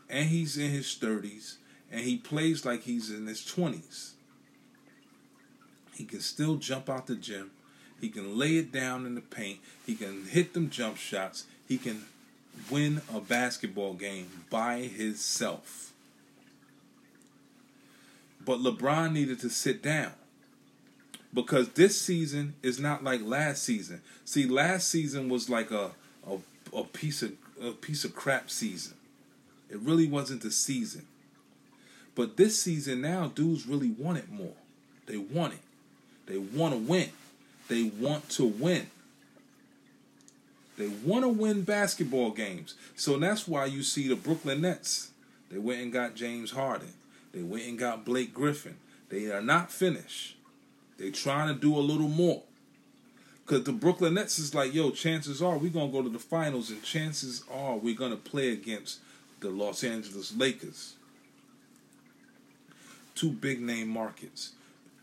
And 0.10 0.30
he's 0.30 0.58
in 0.58 0.72
his 0.72 0.98
30s 1.00 1.56
and 1.92 2.02
he 2.02 2.18
plays 2.18 2.66
like 2.66 2.84
he's 2.84 3.10
in 3.10 3.28
his 3.28 3.42
20s. 3.42 4.12
He 5.96 6.04
can 6.04 6.22
still 6.22 6.58
jump 6.58 6.90
out 6.90 7.08
the 7.08 7.16
gym. 7.16 7.52
He 8.00 8.10
can 8.10 8.38
lay 8.38 8.58
it 8.58 8.72
down 8.72 9.06
in 9.06 9.16
the 9.16 9.22
paint. 9.22 9.60
He 9.86 9.96
can 9.96 10.26
hit 10.26 10.54
them 10.54 10.70
jump 10.70 10.98
shots. 10.98 11.46
He 11.68 11.78
can 11.78 12.06
win 12.70 13.02
a 13.14 13.20
basketball 13.20 13.94
game 13.94 14.44
by 14.50 14.82
himself. 14.82 15.92
But 18.46 18.60
LeBron 18.60 19.14
needed 19.14 19.40
to 19.40 19.50
sit 19.50 19.82
down 19.82 20.14
because 21.34 21.70
this 21.70 22.00
season 22.00 22.56
is 22.64 22.80
not 22.80 23.04
like 23.04 23.22
last 23.24 23.64
season. 23.64 24.02
See, 24.26 24.46
last 24.46 24.90
season 24.90 25.30
was 25.30 25.50
like 25.50 25.72
a 25.72 25.92
a, 26.30 26.38
a 26.76 26.84
piece 26.84 27.22
of 27.22 27.34
a 27.62 27.72
piece 27.72 28.04
of 28.04 28.16
crap 28.16 28.50
season. 28.50 28.94
It 29.70 29.80
really 29.80 30.08
wasn't 30.08 30.42
the 30.42 30.52
season. 30.52 31.06
But 32.16 32.38
this 32.38 32.62
season 32.62 33.02
now, 33.02 33.28
dudes 33.28 33.68
really 33.68 33.92
want 33.92 34.18
it 34.18 34.32
more. 34.32 34.56
They 35.06 35.18
want 35.18 35.54
it. 35.54 35.60
They 36.26 36.38
want 36.38 36.74
to 36.74 36.80
win. 36.80 37.10
They 37.68 37.84
want 37.84 38.30
to 38.32 38.46
win. 38.46 38.88
They 40.78 40.88
want 40.88 41.24
to 41.24 41.30
win 41.30 41.64
basketball 41.64 42.32
games. 42.32 42.76
So 42.96 43.18
that's 43.18 43.48
why 43.48 43.66
you 43.66 43.84
see 43.84 44.08
the 44.08 44.16
Brooklyn 44.16 44.62
Nets. 44.62 45.12
They 45.50 45.58
went 45.58 45.82
and 45.82 45.92
got 45.92 46.16
James 46.16 46.52
Harden. 46.52 46.94
They 47.34 47.42
went 47.42 47.66
and 47.66 47.78
got 47.80 48.06
Blake 48.06 48.34
Griffin. 48.34 48.78
They 49.10 49.32
are 49.32 49.42
not 49.42 49.72
finished. 49.72 50.37
They 50.98 51.12
trying 51.12 51.54
to 51.54 51.60
do 51.60 51.76
a 51.78 51.80
little 51.80 52.08
more. 52.08 52.44
Cause 53.46 53.64
the 53.64 53.72
Brooklyn 53.72 54.16
Nets 54.16 54.40
is 54.40 54.54
like, 54.54 54.74
yo, 54.74 54.92
chances 54.92 55.42
are 55.42 55.58
we're 55.58 55.72
gonna 55.72 55.92
go 55.92 56.02
to 56.02 56.10
the 56.10 56.20
finals, 56.20 56.70
and 56.70 56.84
chances 56.84 57.44
are 57.50 57.78
we're 57.78 57.96
gonna 57.96 58.18
play 58.18 58.50
against 58.52 59.00
the 59.40 59.50
Los 59.50 59.84
Angeles 59.84 60.36
Lakers. 60.36 60.96
two 63.16 63.32
big 63.32 63.60
name 63.62 63.88
markets. 63.88 64.52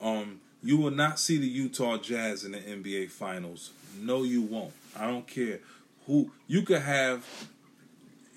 Um, 0.00 0.40
you 0.62 0.76
will 0.76 0.92
not 0.92 1.18
see 1.18 1.37
the 1.37 1.48
Utah 1.48 1.98
Jazz 1.98 2.44
in 2.44 2.52
the 2.52 2.59
NBA 2.59 3.11
Finals. 3.11 3.70
No, 4.00 4.22
you 4.22 4.40
won't. 4.42 4.72
I 4.96 5.09
don't 5.09 5.26
care 5.26 5.59
who 6.07 6.30
you 6.46 6.62
could 6.62 6.83
have. 6.83 7.26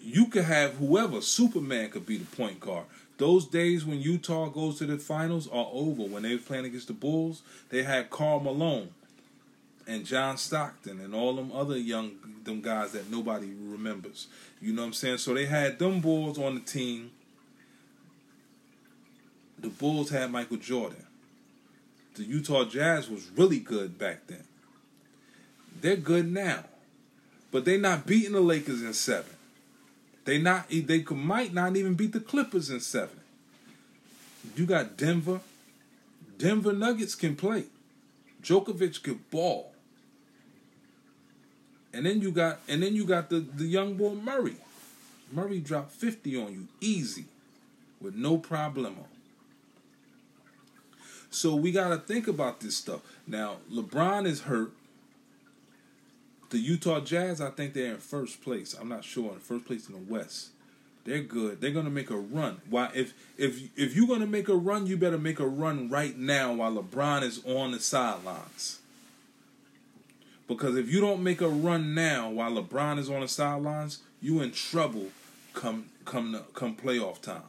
You 0.02 0.28
could 0.28 0.46
have 0.46 0.76
whoever. 0.76 1.22
Superman 1.22 1.90
could 1.92 2.06
be 2.06 2.18
the 2.18 2.36
point 2.36 2.60
guard. 2.60 2.86
Those 3.18 3.48
days 3.48 3.84
when 3.84 4.00
Utah 4.00 4.48
goes 4.50 4.78
to 4.78 4.86
the 4.86 4.98
finals 4.98 5.48
are 5.48 5.70
over. 5.72 6.04
When 6.04 6.24
they 6.24 6.36
were 6.36 6.42
playing 6.42 6.66
against 6.66 6.88
the 6.88 6.94
Bulls, 6.94 7.42
they 7.70 7.84
had 7.84 8.10
Karl 8.10 8.40
Malone 8.40 8.90
and 9.88 10.06
John 10.06 10.38
Stockton 10.38 11.00
and 11.00 11.16
all 11.16 11.36
them 11.36 11.52
other 11.52 11.78
young 11.78 12.12
them 12.44 12.62
guys 12.62 12.92
that 12.92 13.10
nobody 13.10 13.48
remembers. 13.60 14.28
You 14.62 14.74
know 14.74 14.84
what 14.84 14.88
I'm 14.88 14.94
saying? 14.94 15.18
So 15.18 15.34
they 15.34 15.46
had 15.46 15.80
them 15.80 16.00
Bulls 16.02 16.38
on 16.38 16.56
the 16.56 16.62
team. 16.62 17.12
The 19.60 19.70
Bulls 19.70 20.10
had 20.12 20.32
Michael 20.32 20.58
Jordan. 20.58 21.06
The 22.16 22.24
Utah 22.24 22.66
Jazz 22.66 23.10
was 23.10 23.30
really 23.36 23.60
good 23.60 23.98
back 23.98 24.28
then. 24.28 24.44
They're 25.82 25.96
good 25.96 26.32
now. 26.32 26.66
But 27.52 27.66
they're 27.66 27.80
not 27.80 28.06
beating 28.06 28.34
the 28.34 28.42
Lakers 28.42 28.82
in 28.82 28.94
seven. 28.94 29.37
They 30.28 30.38
not 30.38 30.68
they 30.70 31.06
might 31.10 31.54
not 31.54 31.78
even 31.78 31.94
beat 31.94 32.12
the 32.12 32.20
Clippers 32.20 32.70
in 32.70 32.82
seven. 32.82 33.22
You 34.58 34.66
got 34.66 34.98
Denver. 34.98 35.40
Denver 36.38 36.74
Nuggets 36.74 37.16
can 37.16 37.38
play. 37.38 37.64
Djokovic 38.44 39.02
could 39.04 39.32
ball. 39.32 39.72
And 41.94 42.06
then 42.06 42.22
you 42.22 42.32
got 42.32 42.60
and 42.68 42.84
then 42.84 42.94
you 42.94 43.06
got 43.06 43.30
the, 43.30 43.40
the 43.40 43.64
young 43.64 43.94
boy 43.94 44.16
Murray. 44.16 44.58
Murray 45.32 45.62
dropped 45.62 45.94
50 45.94 46.36
on 46.36 46.52
you 46.52 46.68
easy 46.82 47.24
with 48.02 48.14
no 48.14 48.38
problemo. 48.38 49.06
So 51.30 51.56
we 51.56 51.72
got 51.72 51.88
to 51.88 51.98
think 52.00 52.28
about 52.28 52.60
this 52.60 52.76
stuff. 52.76 53.00
Now, 53.26 53.58
LeBron 53.72 54.26
is 54.26 54.42
hurt. 54.42 54.74
The 56.50 56.60
Utah 56.60 57.02
Jazz, 57.02 57.42
I 57.42 57.50
think 57.50 57.74
they're 57.74 57.94
in 57.94 57.98
first 57.98 58.42
place. 58.42 58.74
I'm 58.80 58.88
not 58.88 59.04
sure. 59.04 59.34
In 59.34 59.40
first 59.40 59.66
place 59.66 59.88
in 59.88 59.94
the 59.94 60.14
West. 60.14 60.50
They're 61.04 61.22
good. 61.22 61.62
They're 61.62 61.72
gonna 61.72 61.90
make 61.90 62.10
a 62.10 62.18
run. 62.18 62.62
Why? 62.70 62.90
If 62.94 63.14
if 63.38 63.62
if 63.78 63.96
you're 63.96 64.08
gonna 64.08 64.28
make 64.28 64.50
a 64.50 64.56
run, 64.56 64.88
you 64.88 64.98
better 64.98 65.18
make 65.18 65.40
a 65.40 65.48
run 65.48 65.90
right 65.90 66.18
now 66.18 66.54
while 66.54 66.76
LeBron 66.76 67.24
is 67.24 67.44
on 67.46 67.72
the 67.72 67.80
sidelines. 67.80 68.80
Because 70.50 70.76
if 70.76 70.92
you 70.92 71.00
don't 71.00 71.24
make 71.24 71.40
a 71.40 71.48
run 71.48 71.94
now 71.94 72.30
while 72.30 72.52
LeBron 72.52 73.00
is 73.00 73.10
on 73.10 73.22
the 73.22 73.28
sidelines, 73.30 74.00
you 74.22 74.42
in 74.42 74.52
trouble 74.52 75.08
come 75.54 75.86
come 76.04 76.34
to, 76.34 76.40
come 76.54 76.76
playoff 76.76 77.22
time. 77.22 77.44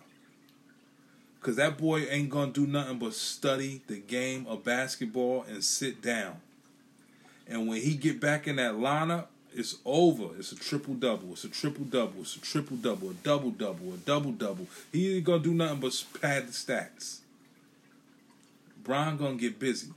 Cause 1.41 1.57
that 1.57 1.79
boy 1.79 2.07
ain't 2.09 2.31
gonna 2.31 2.53
do 2.53 2.67
nothing 2.67 2.99
but 2.99 3.15
study 3.15 3.81
the 3.89 3.99
game 3.99 4.47
of 4.49 4.63
basketball 4.63 5.45
and 5.49 5.65
sit 5.65 6.01
down. 6.01 6.41
And 7.49 7.67
when 7.67 7.81
he 7.81 7.95
get 7.95 8.21
back 8.21 8.47
in 8.47 8.57
that 8.57 8.75
lineup, 8.75 9.27
it's 9.55 9.77
over. 9.85 10.37
It's 10.39 10.53
a 10.53 10.57
triple 10.57 10.95
double. 10.95 11.33
It's 11.33 11.45
a 11.45 11.49
triple 11.49 11.85
double. 11.85 12.21
It's 12.21 12.37
a 12.37 12.41
triple 12.41 12.77
double. 12.77 13.11
A 13.11 13.15
double 13.15 13.51
double. 13.51 13.95
A 13.95 13.97
double 13.97 14.33
double. 14.33 14.67
He 14.93 15.17
ain't 15.17 15.25
gonna 15.25 15.43
do 15.43 15.55
nothing 15.55 15.81
but 15.81 16.05
pad 16.21 16.47
the 16.47 16.53
stats. 16.53 17.21
Brian 18.85 19.17
gonna 19.17 19.37
get 19.37 19.59
busy. 19.59 19.89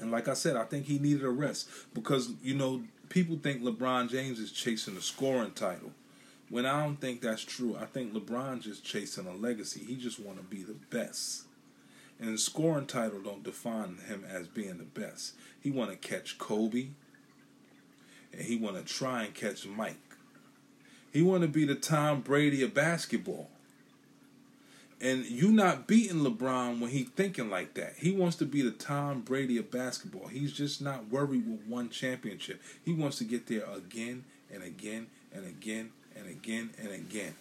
And 0.00 0.10
like 0.10 0.28
I 0.28 0.34
said, 0.34 0.56
I 0.56 0.64
think 0.64 0.86
he 0.86 0.98
needed 0.98 1.24
a 1.24 1.30
rest 1.30 1.68
because 1.94 2.30
you 2.42 2.54
know 2.54 2.82
people 3.08 3.38
think 3.42 3.62
LeBron 3.62 4.10
James 4.10 4.38
is 4.38 4.52
chasing 4.52 4.96
a 4.96 5.00
scoring 5.00 5.52
title. 5.52 5.92
When 6.50 6.64
I 6.64 6.82
don't 6.82 7.00
think 7.00 7.20
that's 7.20 7.42
true, 7.42 7.76
I 7.78 7.84
think 7.84 8.14
LeBron 8.14 8.62
just 8.62 8.84
chasing 8.84 9.26
a 9.26 9.34
legacy. 9.34 9.80
He 9.80 9.96
just 9.96 10.18
want 10.18 10.38
to 10.38 10.44
be 10.44 10.62
the 10.62 10.76
best. 10.90 11.42
And 12.20 12.38
scoring 12.40 12.86
title 12.86 13.20
don't 13.20 13.44
define 13.44 13.98
him 14.08 14.24
as 14.28 14.48
being 14.48 14.78
the 14.78 14.84
best. 14.84 15.34
He 15.60 15.70
want 15.70 15.90
to 15.90 15.96
catch 15.96 16.38
Kobe, 16.38 16.88
and 18.32 18.42
he 18.42 18.56
want 18.56 18.76
to 18.76 18.82
try 18.82 19.24
and 19.24 19.34
catch 19.34 19.66
Mike. 19.66 19.96
He 21.12 21.22
want 21.22 21.42
to 21.42 21.48
be 21.48 21.64
the 21.64 21.74
Tom 21.74 22.20
Brady 22.20 22.62
of 22.62 22.74
basketball. 22.74 23.50
And 25.00 25.24
you 25.26 25.52
not 25.52 25.86
beating 25.86 26.20
LeBron 26.20 26.80
when 26.80 26.90
he 26.90 27.04
thinking 27.04 27.50
like 27.50 27.74
that. 27.74 27.94
He 27.98 28.10
wants 28.10 28.34
to 28.36 28.44
be 28.44 28.62
the 28.62 28.72
Tom 28.72 29.20
Brady 29.20 29.56
of 29.56 29.70
basketball. 29.70 30.26
He's 30.26 30.52
just 30.52 30.82
not 30.82 31.08
worried 31.08 31.48
with 31.48 31.66
one 31.68 31.88
championship. 31.88 32.60
He 32.84 32.92
wants 32.92 33.18
to 33.18 33.24
get 33.24 33.46
there 33.46 33.64
again 33.72 34.24
and 34.52 34.64
again 34.64 35.06
and 35.32 35.46
again 35.46 35.92
and 36.16 36.28
again 36.28 36.70
and 36.82 36.90
again. 36.90 37.34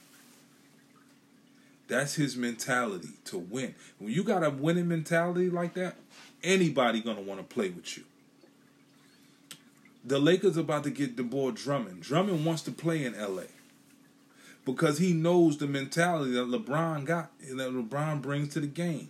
That's 1.88 2.16
his 2.16 2.36
mentality 2.36 3.10
to 3.26 3.38
win. 3.38 3.76
When 3.98 4.12
you 4.12 4.24
got 4.24 4.44
a 4.44 4.50
winning 4.50 4.88
mentality 4.88 5.50
like 5.50 5.74
that, 5.76 5.96
anybody 6.44 7.02
gonna 7.02 7.22
want 7.22 7.40
to 7.40 7.54
play 7.54 7.70
with 7.70 7.98
you. 7.98 8.04
The 10.04 10.20
Lakers 10.20 10.58
about 10.58 10.84
to 10.84 10.90
get 10.90 11.18
the 11.18 11.24
boy 11.24 11.52
Drummond. 11.52 12.02
Drummond 12.02 12.46
wants 12.46 12.62
to 12.64 12.72
play 12.72 13.04
in 13.04 13.18
LA 13.18 13.44
because 14.66 14.98
he 14.98 15.14
knows 15.14 15.58
the 15.58 15.68
mentality 15.68 16.32
that 16.32 16.48
LeBron 16.48 17.06
got, 17.06 17.32
that 17.40 17.72
LeBron 17.74 18.22
brings 18.22 18.54
to 18.54 18.60
the 18.60 18.68
game. 18.68 19.10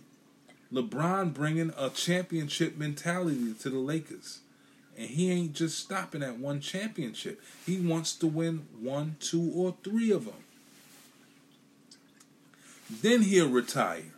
LeBron 0.72 1.32
bringing 1.32 1.72
a 1.76 1.90
championship 1.90 2.76
mentality 2.76 3.54
to 3.54 3.70
the 3.70 3.78
Lakers. 3.78 4.40
And 4.96 5.08
he 5.08 5.30
ain't 5.30 5.54
just 5.54 5.78
stopping 5.78 6.22
at 6.22 6.38
one 6.38 6.60
championship. 6.60 7.40
He 7.64 7.80
wants 7.80 8.14
to 8.16 8.26
win 8.26 8.66
one, 8.80 9.16
two, 9.20 9.52
or 9.54 9.76
three 9.84 10.10
of 10.10 10.24
them. 10.24 10.34
Then 12.90 13.22
he'll 13.22 13.50
retire. 13.50 14.12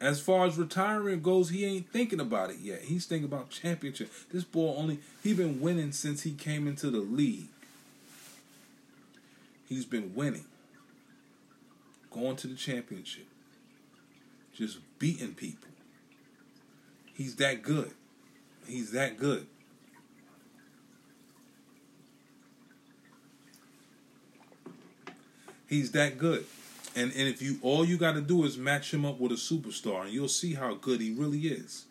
As 0.00 0.20
far 0.20 0.46
as 0.46 0.58
retiring 0.58 1.22
goes, 1.22 1.50
he 1.50 1.64
ain't 1.64 1.90
thinking 1.90 2.20
about 2.20 2.50
it 2.50 2.58
yet. 2.60 2.82
He's 2.82 3.06
thinking 3.06 3.26
about 3.26 3.50
championship. 3.50 4.10
This 4.30 4.44
boy 4.44 4.74
only 4.76 4.98
he 5.22 5.32
been 5.32 5.60
winning 5.60 5.92
since 5.92 6.22
he 6.22 6.32
came 6.32 6.68
into 6.68 6.90
the 6.90 6.98
league. 6.98 7.48
He's 9.68 9.86
been 9.86 10.14
winning. 10.14 10.44
Going 12.10 12.36
to 12.36 12.46
the 12.46 12.54
championship. 12.54 13.26
Just 14.52 14.78
beating 14.98 15.34
people. 15.34 15.70
He's 17.14 17.36
that 17.36 17.62
good. 17.62 17.92
He's 18.66 18.92
that 18.92 19.18
good. 19.18 19.46
He's 25.66 25.92
that 25.92 26.18
good. 26.18 26.44
And 26.96 27.12
and 27.12 27.28
if 27.28 27.42
you 27.42 27.58
all 27.62 27.84
you 27.84 27.96
got 27.96 28.12
to 28.12 28.20
do 28.20 28.44
is 28.44 28.56
match 28.56 28.92
him 28.92 29.04
up 29.04 29.18
with 29.18 29.32
a 29.32 29.36
superstar, 29.36 30.02
and 30.02 30.12
you'll 30.12 30.28
see 30.28 30.54
how 30.54 30.74
good 30.74 31.00
he 31.00 31.12
really 31.12 31.40
is. 31.40 31.84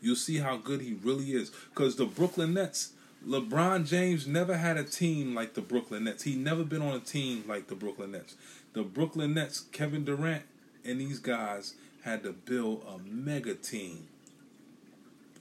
You'll 0.00 0.16
see 0.16 0.38
how 0.38 0.56
good 0.56 0.80
he 0.80 0.94
really 1.02 1.32
is. 1.32 1.50
Because 1.70 1.96
the 1.96 2.06
Brooklyn 2.06 2.54
Nets, 2.54 2.92
LeBron 3.26 3.86
James 3.86 4.26
never 4.26 4.56
had 4.56 4.76
a 4.76 4.84
team 4.84 5.34
like 5.34 5.54
the 5.54 5.60
Brooklyn 5.60 6.04
Nets. 6.04 6.22
He 6.22 6.36
never 6.36 6.62
been 6.62 6.82
on 6.82 6.94
a 6.94 7.00
team 7.00 7.44
like 7.48 7.66
the 7.66 7.74
Brooklyn 7.74 8.12
Nets. 8.12 8.36
The 8.74 8.84
Brooklyn 8.84 9.34
Nets, 9.34 9.64
Kevin 9.72 10.04
Durant 10.04 10.44
and 10.88 11.00
these 11.00 11.18
guys 11.18 11.74
had 12.02 12.22
to 12.22 12.32
build 12.32 12.84
a 12.88 12.98
mega 12.98 13.54
team 13.54 14.08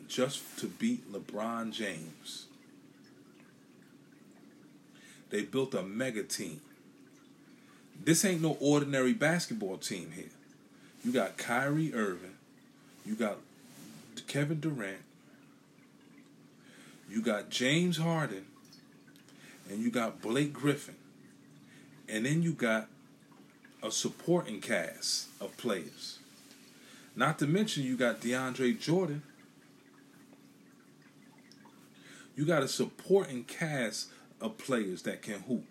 just 0.08 0.60
to 0.60 0.68
beat 0.68 1.12
LeBron 1.12 1.72
James. 1.72 2.46
They 5.30 5.44
built 5.44 5.74
a 5.74 5.84
mega 5.84 6.24
team. 6.24 6.62
This 8.04 8.24
ain't 8.24 8.42
no 8.42 8.58
ordinary 8.60 9.14
basketball 9.14 9.78
team 9.78 10.12
here. 10.16 10.30
You 11.04 11.12
got 11.12 11.38
Kyrie 11.38 11.94
Irving, 11.94 12.36
you 13.06 13.16
got 13.16 13.38
Kevin 14.28 14.60
Durant, 14.60 15.04
you 17.10 17.22
got 17.22 17.50
James 17.50 17.98
Harden, 17.98 18.46
and 19.70 19.80
you 19.80 19.92
got 19.92 20.22
Blake 20.22 20.54
Griffin. 20.54 20.96
And 22.10 22.26
then 22.26 22.42
you 22.42 22.54
got 22.54 22.88
a 23.84 23.92
supporting 23.92 24.62
cast 24.62 25.28
of 25.42 25.56
players. 25.58 26.20
Not 27.16 27.40
to 27.40 27.48
mention 27.48 27.84
you 27.84 27.98
got 27.98 28.22
DeAndre 28.22 28.80
Jordan. 28.80 29.24
You 32.36 32.46
got 32.46 32.64
a 32.64 32.68
supporting 32.68 33.44
cast 33.44 34.10
of 34.40 34.58
players 34.58 35.02
that 35.04 35.22
can 35.22 35.42
hoop. 35.42 35.66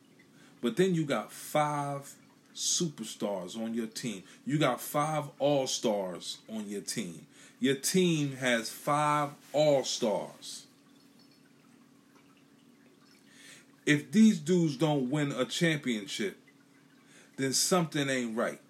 But 0.66 0.74
then 0.74 0.96
you 0.96 1.04
got 1.04 1.30
five 1.30 2.12
superstars 2.52 3.56
on 3.56 3.72
your 3.72 3.86
team. 3.86 4.24
You 4.44 4.58
got 4.58 4.80
five 4.80 5.26
all 5.38 5.68
stars 5.68 6.38
on 6.52 6.68
your 6.68 6.80
team. 6.80 7.24
Your 7.60 7.76
team 7.76 8.32
has 8.38 8.68
five 8.68 9.30
all 9.52 9.84
stars. 9.84 10.66
If 13.86 14.10
these 14.10 14.40
dudes 14.40 14.76
don't 14.76 15.08
win 15.08 15.30
a 15.30 15.44
championship, 15.44 16.36
then 17.36 17.52
something 17.52 18.08
ain't 18.08 18.36
right. 18.36 18.60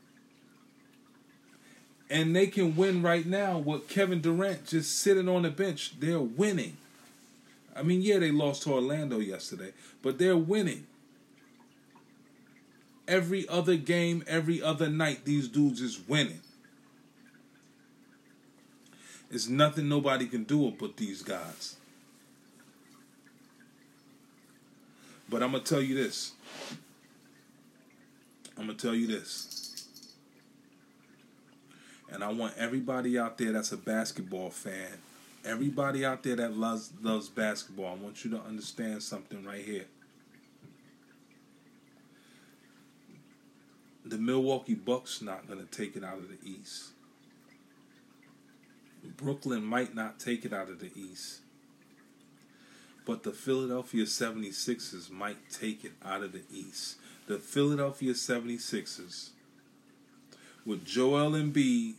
And 2.11 2.37
they 2.37 2.49
can 2.49 2.77
win 2.77 3.01
right 3.01 3.25
now 3.25 3.57
with 3.57 3.89
Kevin 3.89 4.21
Durant 4.21 4.67
just 4.67 4.99
sitting 4.99 5.31
on 5.31 5.45
the 5.45 5.51
bench. 5.51 5.99
They're 5.99 6.21
winning. 6.21 6.77
I 7.75 7.83
mean, 7.83 8.03
yeah, 8.03 8.19
they 8.19 8.33
lost 8.33 8.65
to 8.65 8.75
Orlando 8.75 9.19
yesterday, 9.19 9.73
but 10.03 10.19
they're 10.19 10.37
winning. 10.37 10.89
Every 13.09 13.49
other 13.49 13.77
game, 13.77 14.25
every 14.27 14.63
other 14.63 14.89
night, 14.89 15.25
these 15.25 15.49
dudes 15.49 15.81
is 15.81 16.01
winning. 16.09 16.41
It's 19.31 19.49
nothing 19.49 19.89
nobody 19.89 20.27
can 20.27 20.45
do 20.45 20.73
but 20.79 20.97
these 20.97 21.23
guys. 21.23 21.77
But 25.29 25.43
I'm 25.43 25.53
gonna 25.53 25.65
tell 25.65 25.83
you 25.83 25.95
this. 25.95 26.33
I'm 28.57 28.67
gonna 28.67 28.79
tell 28.79 28.95
you 28.95 29.07
this. 29.09 29.89
And 32.11 32.23
I 32.23 32.33
want 32.33 32.55
everybody 32.57 33.19
out 33.19 33.37
there 33.37 33.53
that's 33.53 33.73
a 33.73 33.77
basketball 33.77 34.51
fan, 34.51 34.93
everybody 35.45 36.05
out 36.05 36.23
there 36.23 36.37
that 36.37 36.57
loves 36.57 36.93
loves 37.03 37.29
basketball, 37.29 37.87
I 37.87 37.95
want 37.95 38.25
you 38.25 38.31
to 38.31 38.41
understand 38.41 39.03
something 39.03 39.45
right 39.45 39.65
here. 39.65 39.87
The 44.07 44.19
Milwaukee 44.19 44.75
Bucks 44.75 45.21
not 45.21 45.49
gonna 45.49 45.65
take 45.65 45.97
it 45.97 46.05
out 46.05 46.19
of 46.19 46.29
the 46.29 46.49
East. 46.49 46.93
Brooklyn 49.17 49.65
might 49.65 49.95
not 49.95 50.21
take 50.21 50.45
it 50.45 50.53
out 50.53 50.69
of 50.69 50.79
the 50.79 50.91
East. 50.95 51.41
But 53.05 53.25
the 53.25 53.33
Philadelphia 53.33 54.05
76ers 54.05 55.11
might 55.11 55.51
take 55.51 55.85
it 55.85 55.93
out 56.05 56.23
of 56.23 56.33
the 56.33 56.43
East. 56.53 56.97
The 57.27 57.39
Philadelphia 57.39 58.13
76ers 58.13 59.31
with 60.65 60.85
Joel 60.85 61.33
Embiid, 61.33 61.95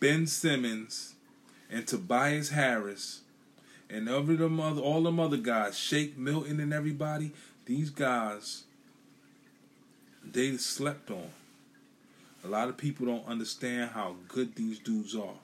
Ben 0.00 0.26
Simmons, 0.26 1.14
and 1.70 1.86
Tobias 1.86 2.50
Harris, 2.50 3.20
and 3.88 4.08
every 4.08 4.36
them 4.36 4.60
other, 4.60 4.80
all 4.80 5.02
them 5.02 5.20
other 5.20 5.36
guys, 5.36 5.78
Shake 5.78 6.16
Milton 6.16 6.60
and 6.60 6.72
everybody, 6.72 7.32
these 7.64 7.90
guys, 7.90 8.64
they 10.32 10.56
slept 10.56 11.10
on. 11.10 11.30
A 12.44 12.48
lot 12.48 12.68
of 12.68 12.76
people 12.76 13.06
don't 13.06 13.26
understand 13.26 13.90
how 13.90 14.16
good 14.28 14.54
these 14.54 14.78
dudes 14.78 15.14
are. 15.14 15.38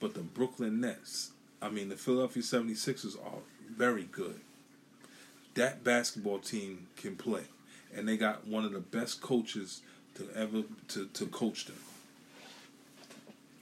But 0.00 0.14
the 0.14 0.20
Brooklyn 0.20 0.80
Nets, 0.80 1.32
I 1.60 1.68
mean, 1.70 1.88
the 1.88 1.96
Philadelphia 1.96 2.42
76ers 2.42 3.16
are 3.24 3.40
very 3.70 4.04
good. 4.04 4.40
That 5.54 5.84
basketball 5.84 6.38
team 6.38 6.86
can 6.96 7.16
play. 7.16 7.44
And 7.94 8.08
they 8.08 8.16
got 8.16 8.46
one 8.46 8.64
of 8.64 8.72
the 8.72 8.80
best 8.80 9.20
coaches 9.20 9.82
to 10.16 10.28
ever 10.34 10.62
to, 10.88 11.06
to 11.06 11.26
coach 11.26 11.66
them. 11.66 11.76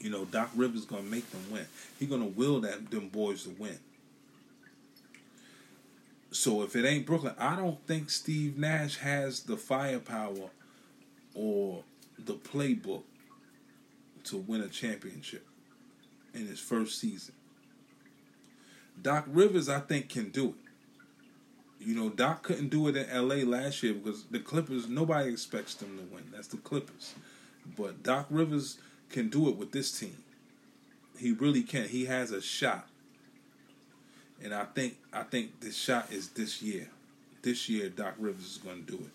You 0.01 0.11
know, 0.11 0.25
Doc 0.25 0.51
Rivers 0.57 0.85
gonna 0.85 1.03
make 1.03 1.31
them 1.31 1.45
win. 1.51 1.67
He 1.99 2.07
gonna 2.07 2.27
will 2.27 2.61
that 2.61 2.91
them 2.91 3.09
boys 3.09 3.45
to 3.45 3.51
win. 3.51 3.79
So 6.33 6.63
if 6.63 6.75
it 6.75 6.87
ain't 6.87 7.07
Brooklyn, 7.07 7.35
I 7.39 7.57
don't 7.57 7.87
think 7.87 8.09
Steve 8.09 8.57
Nash 8.59 8.99
has 8.99 9.41
the 9.41 9.57
firepower 9.57 10.51
or 11.35 11.85
the 12.19 12.35
playbook 12.35 13.03
to 14.25 14.39
win 14.39 14.63
a 14.63 14.69
championship 14.69 15.47
in 16.33 16.47
his 16.47 16.59
first 16.59 16.99
season. 16.99 17.35
Doc 19.01 19.25
Rivers, 19.29 19.69
I 19.69 19.81
think, 19.81 20.09
can 20.09 20.31
do 20.31 20.49
it. 20.49 21.87
You 21.87 21.97
know, 21.97 22.09
Doc 22.09 22.45
couldn't 22.45 22.69
do 22.69 22.89
it 22.89 22.97
in 22.97 23.29
LA 23.29 23.37
last 23.37 23.83
year 23.83 23.93
because 23.93 24.25
the 24.25 24.39
Clippers, 24.39 24.89
nobody 24.89 25.31
expects 25.31 25.75
them 25.75 25.99
to 25.99 26.15
win. 26.15 26.25
That's 26.33 26.49
the 26.49 26.59
Clippers. 26.59 27.15
But 27.77 28.03
Doc 28.03 28.27
Rivers 28.31 28.79
can 29.11 29.29
do 29.29 29.49
it 29.49 29.57
with 29.57 29.73
this 29.73 29.99
team. 29.99 30.17
He 31.19 31.33
really 31.33 31.63
can. 31.63 31.89
He 31.89 32.07
has 32.07 32.31
a 32.31 32.41
shot. 32.41 32.89
And 34.43 34.53
I 34.53 34.65
think 34.65 34.97
I 35.13 35.23
think 35.23 35.61
this 35.61 35.77
shot 35.77 36.13
is 36.13 36.31
this 36.31 36.61
year. 36.61 36.89
This 37.43 37.69
year 37.69 37.89
Doc 37.89 38.15
Rivers 38.19 38.45
is 38.45 38.59
gonna 38.59 38.81
do 38.81 38.95
it. 38.95 39.11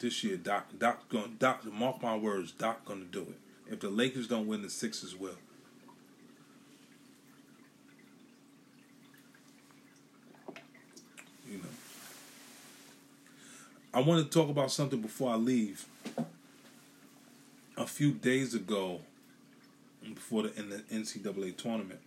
This 0.00 0.24
year 0.24 0.38
Doc 0.38 0.66
Doc 0.78 1.08
going 1.10 1.36
Doc 1.38 1.64
mark 1.66 2.02
my 2.02 2.16
words, 2.16 2.52
Doc 2.52 2.84
gonna 2.86 3.04
do 3.04 3.20
it. 3.22 3.38
If 3.72 3.80
the 3.80 3.90
Lakers 3.90 4.26
don't 4.26 4.46
win, 4.46 4.62
the 4.62 4.70
Sixers 4.70 5.14
will. 5.14 5.36
You 11.48 11.58
know. 11.58 11.64
I 13.92 14.00
want 14.00 14.24
to 14.24 14.30
talk 14.30 14.48
about 14.48 14.72
something 14.72 15.00
before 15.00 15.32
I 15.32 15.36
leave. 15.36 15.84
A 17.76 17.86
few 17.86 18.12
days 18.12 18.54
ago, 18.54 19.00
before 20.02 20.42
the 20.42 20.58
in 20.58 20.70
the 20.70 20.78
NCAA 20.92 21.56
tournament, 21.56 22.00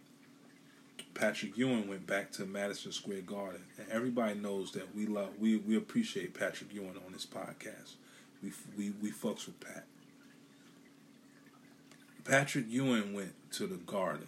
Patrick 1.13 1.58
Ewing 1.58 1.88
went 1.88 2.08
back 2.08 2.32
to 2.34 2.45
Madison 2.45 2.91
Square 2.91 3.21
Garden, 3.21 3.62
and 3.78 3.88
everybody 3.91 4.34
knows 4.36 4.71
that 4.71 4.95
we 4.95 5.06
love 5.06 5.30
we 5.39 5.58
we 5.58 5.78
appreciate 5.78 6.34
Patrick 6.34 6.73
Ewing 6.73 6.95
on 7.06 7.13
this 7.13 7.26
podcast. 7.26 7.93
We 8.41 8.52
we 8.78 8.93
we 9.02 9.12
fucks 9.12 9.45
with 9.45 9.60
Pat. 9.60 9.86
Patrick 12.26 12.65
Ewing 12.69 13.13
went 13.13 13.34
to 13.52 13.67
the 13.67 13.76
Garden. 13.76 14.28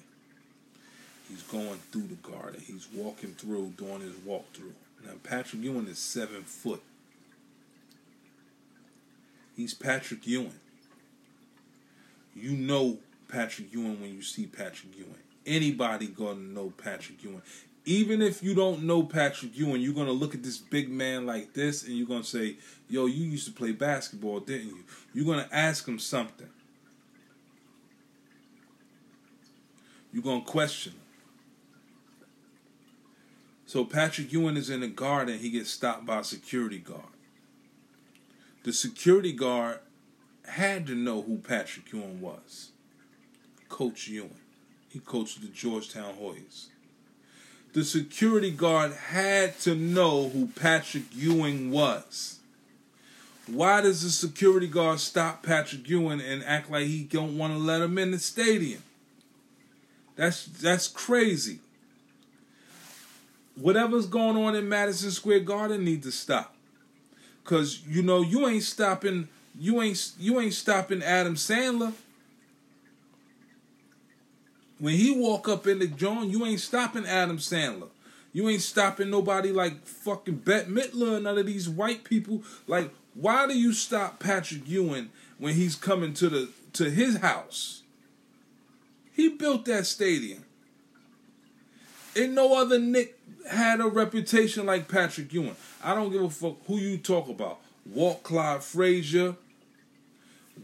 He's 1.29 1.41
going 1.43 1.79
through 1.91 2.07
the 2.07 2.29
Garden. 2.29 2.61
He's 2.65 2.87
walking 2.93 3.31
through, 3.31 3.73
doing 3.77 4.01
his 4.01 4.13
walkthrough. 4.13 4.73
Now 5.03 5.13
Patrick 5.23 5.63
Ewing 5.63 5.87
is 5.87 5.97
seven 5.97 6.43
foot. 6.43 6.83
He's 9.55 9.73
Patrick 9.73 10.27
Ewing. 10.27 10.59
You 12.35 12.51
know 12.51 12.99
Patrick 13.27 13.73
Ewing 13.73 14.01
when 14.01 14.13
you 14.13 14.21
see 14.21 14.45
Patrick 14.45 14.95
Ewing. 14.97 15.24
Anybody 15.45 16.07
gonna 16.07 16.39
know 16.39 16.71
Patrick 16.71 17.23
Ewing. 17.23 17.41
Even 17.85 18.21
if 18.21 18.41
you 18.41 18.55
don't 18.55 18.83
know 18.83 19.03
Patrick 19.03 19.55
Ewing, 19.57 19.81
you're 19.81 19.93
gonna 19.93 20.11
look 20.11 20.33
at 20.33 20.41
this 20.41 20.57
big 20.57 20.89
man 20.89 21.25
like 21.25 21.53
this 21.53 21.83
and 21.83 21.95
you're 21.95 22.07
gonna 22.07 22.23
say, 22.23 22.57
Yo, 22.89 23.05
you 23.05 23.25
used 23.25 23.45
to 23.45 23.53
play 23.53 23.71
basketball, 23.71 24.39
didn't 24.39 24.67
you? 24.67 24.83
You're 25.13 25.25
gonna 25.25 25.49
ask 25.51 25.87
him 25.87 25.99
something. 25.99 26.49
You're 30.11 30.23
gonna 30.23 30.41
question 30.41 30.93
him. 30.93 30.99
So 33.65 33.83
Patrick 33.83 34.31
Ewing 34.31 34.57
is 34.57 34.69
in 34.69 34.79
the 34.79 34.87
garden, 34.87 35.39
he 35.39 35.49
gets 35.49 35.69
stopped 35.69 36.05
by 36.05 36.19
a 36.19 36.23
security 36.23 36.79
guard. 36.79 37.01
The 38.63 38.73
security 38.73 39.31
guard 39.31 39.79
had 40.47 40.87
to 40.87 40.95
know 40.95 41.21
who 41.21 41.37
Patrick 41.37 41.91
Ewing 41.91 42.21
was. 42.21 42.71
Coach 43.69 44.07
Ewing. 44.07 44.39
He 44.95 45.01
coached 45.01 45.41
the 45.41 45.47
Georgetown 45.47 46.13
Hoyas. 46.13 46.67
The 47.73 47.83
security 47.83 48.49
guard 48.49 48.93
had 48.93 49.59
to 49.59 49.75
know 49.75 50.29
who 50.29 50.47
Patrick 50.47 51.03
Ewing 51.11 51.69
was. 51.69 52.39
Why 53.45 53.81
does 53.81 54.03
the 54.03 54.09
security 54.09 54.67
guard 54.67 55.01
stop 55.01 55.43
Patrick 55.43 55.89
Ewing 55.89 56.21
and 56.21 56.45
act 56.45 56.71
like 56.71 56.85
he 56.85 57.03
don't 57.03 57.37
want 57.37 57.51
to 57.51 57.59
let 57.59 57.81
him 57.81 57.97
in 57.97 58.11
the 58.11 58.19
stadium? 58.19 58.83
That's 60.15 60.45
that's 60.45 60.87
crazy. 60.87 61.59
Whatever's 63.55 64.05
going 64.05 64.37
on 64.37 64.55
in 64.55 64.69
Madison 64.69 65.11
Square 65.11 65.41
Garden 65.41 65.83
needs 65.83 66.05
to 66.05 66.13
stop. 66.13 66.55
Cause 67.43 67.81
you 67.85 68.01
know 68.01 68.21
you 68.21 68.47
ain't 68.47 68.63
stopping 68.63 69.27
you 69.59 69.81
ain't 69.81 70.13
you 70.17 70.39
ain't 70.39 70.53
stopping 70.53 71.03
Adam 71.03 71.35
Sandler. 71.35 71.91
When 74.79 74.95
he 74.95 75.11
walk 75.17 75.47
up 75.47 75.67
in 75.67 75.79
the 75.79 75.87
joint, 75.87 76.31
you 76.31 76.45
ain't 76.45 76.59
stopping 76.59 77.05
Adam 77.05 77.37
Sandler. 77.37 77.89
You 78.33 78.49
ain't 78.49 78.61
stopping 78.61 79.09
nobody 79.09 79.51
like 79.51 79.85
fucking 79.85 80.37
Bette 80.37 80.69
Midler 80.69 81.15
and 81.15 81.23
none 81.23 81.37
of 81.37 81.45
these 81.45 81.69
white 81.69 82.03
people. 82.03 82.43
Like, 82.67 82.91
why 83.13 83.47
do 83.47 83.57
you 83.57 83.71
stop 83.71 84.19
Patrick 84.19 84.67
Ewing 84.67 85.09
when 85.37 85.53
he's 85.53 85.75
coming 85.75 86.13
to 86.15 86.29
the 86.29 86.49
to 86.73 86.89
his 86.89 87.17
house? 87.17 87.83
He 89.13 89.29
built 89.29 89.63
that 89.65 89.85
stadium. 89.85 90.43
Ain't 92.17 92.33
no 92.33 92.59
other 92.59 92.77
Knick 92.77 93.17
had 93.49 93.79
a 93.79 93.87
reputation 93.87 94.65
like 94.65 94.89
Patrick 94.89 95.31
Ewing. 95.31 95.55
I 95.81 95.95
don't 95.95 96.11
give 96.11 96.23
a 96.23 96.29
fuck 96.29 96.57
who 96.67 96.77
you 96.77 96.97
talk 96.97 97.29
about. 97.29 97.59
Walt 97.85 98.23
Clyde 98.23 98.63
Frazier, 98.63 99.35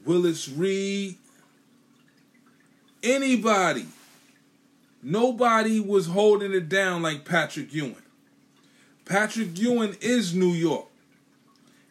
Willis 0.06 0.50
Reed, 0.50 1.18
anybody. 3.02 3.86
Nobody 5.04 5.80
was 5.80 6.08
holding 6.08 6.54
it 6.54 6.70
down 6.70 7.02
like 7.02 7.26
Patrick 7.26 7.74
Ewing. 7.74 7.96
Patrick 9.06 9.58
Ewing 9.58 9.98
is 10.00 10.36
New 10.36 10.52
York. 10.52 10.88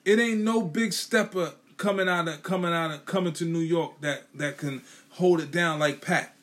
It 0.04 0.18
ain't 0.18 0.40
no 0.40 0.62
big 0.62 0.92
stepper 0.92 1.54
coming 1.76 2.08
out 2.08 2.28
of 2.28 2.42
coming 2.42 2.72
out 2.72 2.90
of 2.90 3.06
coming 3.06 3.32
to 3.32 3.44
New 3.44 3.60
York 3.60 4.00
that 4.00 4.24
that 4.34 4.58
can 4.58 4.82
hold 5.10 5.40
it 5.40 5.50
down 5.50 5.78
like 5.78 6.00
Pat. 6.00 6.34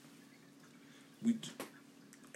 We 1.24 1.36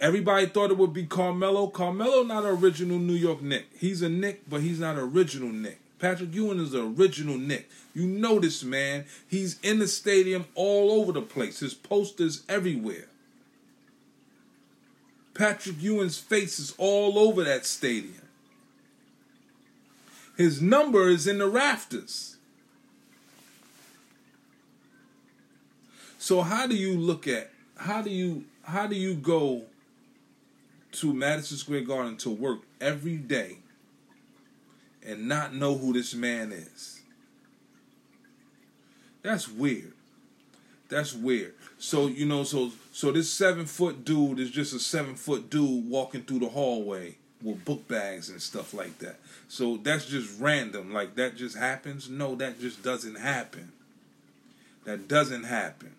everybody 0.00 0.46
thought 0.46 0.70
it 0.70 0.78
would 0.78 0.92
be 0.92 1.06
Carmelo. 1.06 1.68
Carmelo 1.68 2.22
not 2.22 2.44
an 2.44 2.50
original 2.50 2.98
New 2.98 3.14
York 3.14 3.42
Knick. 3.42 3.66
He's 3.76 4.02
a 4.02 4.08
Knick, 4.08 4.42
but 4.48 4.62
he's 4.62 4.80
not 4.80 4.96
original 4.96 5.50
Knick. 5.50 5.78
Patrick 5.98 6.34
Ewing 6.34 6.58
is 6.58 6.72
the 6.72 6.84
original 6.84 7.38
Knick. 7.38 7.68
You 7.94 8.06
know 8.06 8.40
this 8.40 8.64
man. 8.64 9.04
He's 9.28 9.60
in 9.60 9.78
the 9.78 9.86
stadium 9.86 10.46
all 10.54 10.90
over 10.90 11.12
the 11.12 11.22
place. 11.22 11.60
His 11.60 11.74
posters 11.74 12.42
everywhere. 12.48 13.06
Patrick 15.42 15.82
Ewing's 15.82 16.18
face 16.18 16.60
is 16.60 16.72
all 16.78 17.18
over 17.18 17.42
that 17.42 17.66
stadium. 17.66 18.22
His 20.36 20.62
number 20.62 21.08
is 21.08 21.26
in 21.26 21.38
the 21.38 21.48
rafters. 21.48 22.36
So 26.16 26.42
how 26.42 26.68
do 26.68 26.76
you 26.76 26.96
look 26.96 27.26
at 27.26 27.50
how 27.76 28.02
do 28.02 28.10
you 28.10 28.44
how 28.62 28.86
do 28.86 28.94
you 28.94 29.14
go 29.14 29.62
to 30.92 31.12
Madison 31.12 31.56
Square 31.56 31.86
Garden 31.86 32.16
to 32.18 32.30
work 32.30 32.60
every 32.80 33.16
day 33.16 33.56
and 35.04 35.26
not 35.26 35.56
know 35.56 35.76
who 35.76 35.92
this 35.92 36.14
man 36.14 36.52
is? 36.52 37.00
That's 39.22 39.48
weird. 39.48 39.94
That's 40.92 41.14
weird. 41.14 41.54
So 41.78 42.06
you 42.06 42.26
know, 42.26 42.44
so 42.44 42.70
so 42.92 43.12
this 43.12 43.32
seven 43.32 43.64
foot 43.64 44.04
dude 44.04 44.38
is 44.38 44.50
just 44.50 44.74
a 44.74 44.78
seven 44.78 45.14
foot 45.14 45.48
dude 45.48 45.88
walking 45.88 46.20
through 46.22 46.40
the 46.40 46.50
hallway 46.50 47.16
with 47.42 47.64
book 47.64 47.88
bags 47.88 48.28
and 48.28 48.42
stuff 48.42 48.74
like 48.74 48.98
that. 48.98 49.16
So 49.48 49.78
that's 49.78 50.04
just 50.04 50.38
random. 50.38 50.92
Like 50.92 51.14
that 51.14 51.34
just 51.34 51.56
happens? 51.56 52.10
No, 52.10 52.34
that 52.34 52.60
just 52.60 52.82
doesn't 52.82 53.14
happen. 53.14 53.72
That 54.84 55.08
doesn't 55.08 55.44
happen. 55.44 55.94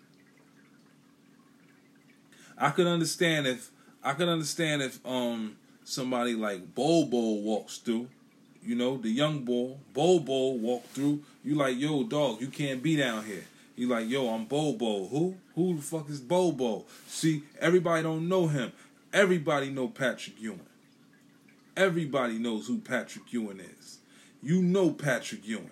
I 2.56 2.70
could 2.70 2.86
understand 2.86 3.48
if 3.48 3.72
I 4.00 4.12
could 4.12 4.28
understand 4.28 4.80
if 4.80 5.04
um 5.04 5.56
somebody 5.82 6.36
like 6.36 6.72
Bobo 6.76 7.40
walks 7.40 7.78
through, 7.78 8.06
you 8.64 8.76
know, 8.76 8.96
the 8.96 9.10
young 9.10 9.40
boy, 9.40 9.72
Bobo 9.92 10.50
walk 10.50 10.86
through, 10.90 11.20
you 11.44 11.56
like, 11.56 11.76
yo, 11.80 12.04
dog, 12.04 12.40
you 12.40 12.46
can't 12.46 12.80
be 12.80 12.94
down 12.94 13.24
here. 13.24 13.42
You 13.76 13.88
like, 13.88 14.08
yo, 14.08 14.28
I'm 14.28 14.44
Bobo. 14.44 15.06
Who? 15.06 15.36
Who 15.54 15.76
the 15.76 15.82
fuck 15.82 16.08
is 16.08 16.20
Bobo? 16.20 16.84
See, 17.08 17.42
everybody 17.60 18.02
don't 18.02 18.28
know 18.28 18.46
him. 18.46 18.72
Everybody 19.12 19.70
know 19.70 19.88
Patrick 19.88 20.40
Ewing. 20.40 20.60
Everybody 21.76 22.38
knows 22.38 22.66
who 22.66 22.78
Patrick 22.78 23.32
Ewing 23.32 23.60
is. 23.60 23.98
You 24.42 24.62
know 24.62 24.90
Patrick 24.90 25.46
Ewing. 25.46 25.70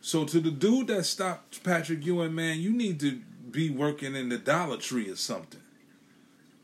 So 0.00 0.24
to 0.24 0.38
the 0.38 0.52
dude 0.52 0.88
that 0.88 1.04
stopped 1.04 1.64
Patrick 1.64 2.04
Ewing, 2.06 2.34
man, 2.34 2.60
you 2.60 2.70
need 2.70 3.00
to 3.00 3.20
be 3.50 3.70
working 3.70 4.14
in 4.14 4.28
the 4.28 4.38
Dollar 4.38 4.76
Tree 4.76 5.10
or 5.10 5.16
something. 5.16 5.60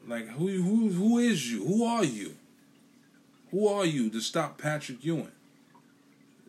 Like 0.07 0.29
who 0.29 0.49
who 0.49 0.91
who 0.91 1.19
is 1.19 1.51
you? 1.51 1.65
Who 1.65 1.85
are 1.85 2.05
you? 2.05 2.37
Who 3.51 3.67
are 3.69 3.85
you 3.85 4.11
to 4.11 4.21
stop 4.21 4.59
Patrick 4.59 5.05
Ewing? 5.05 5.33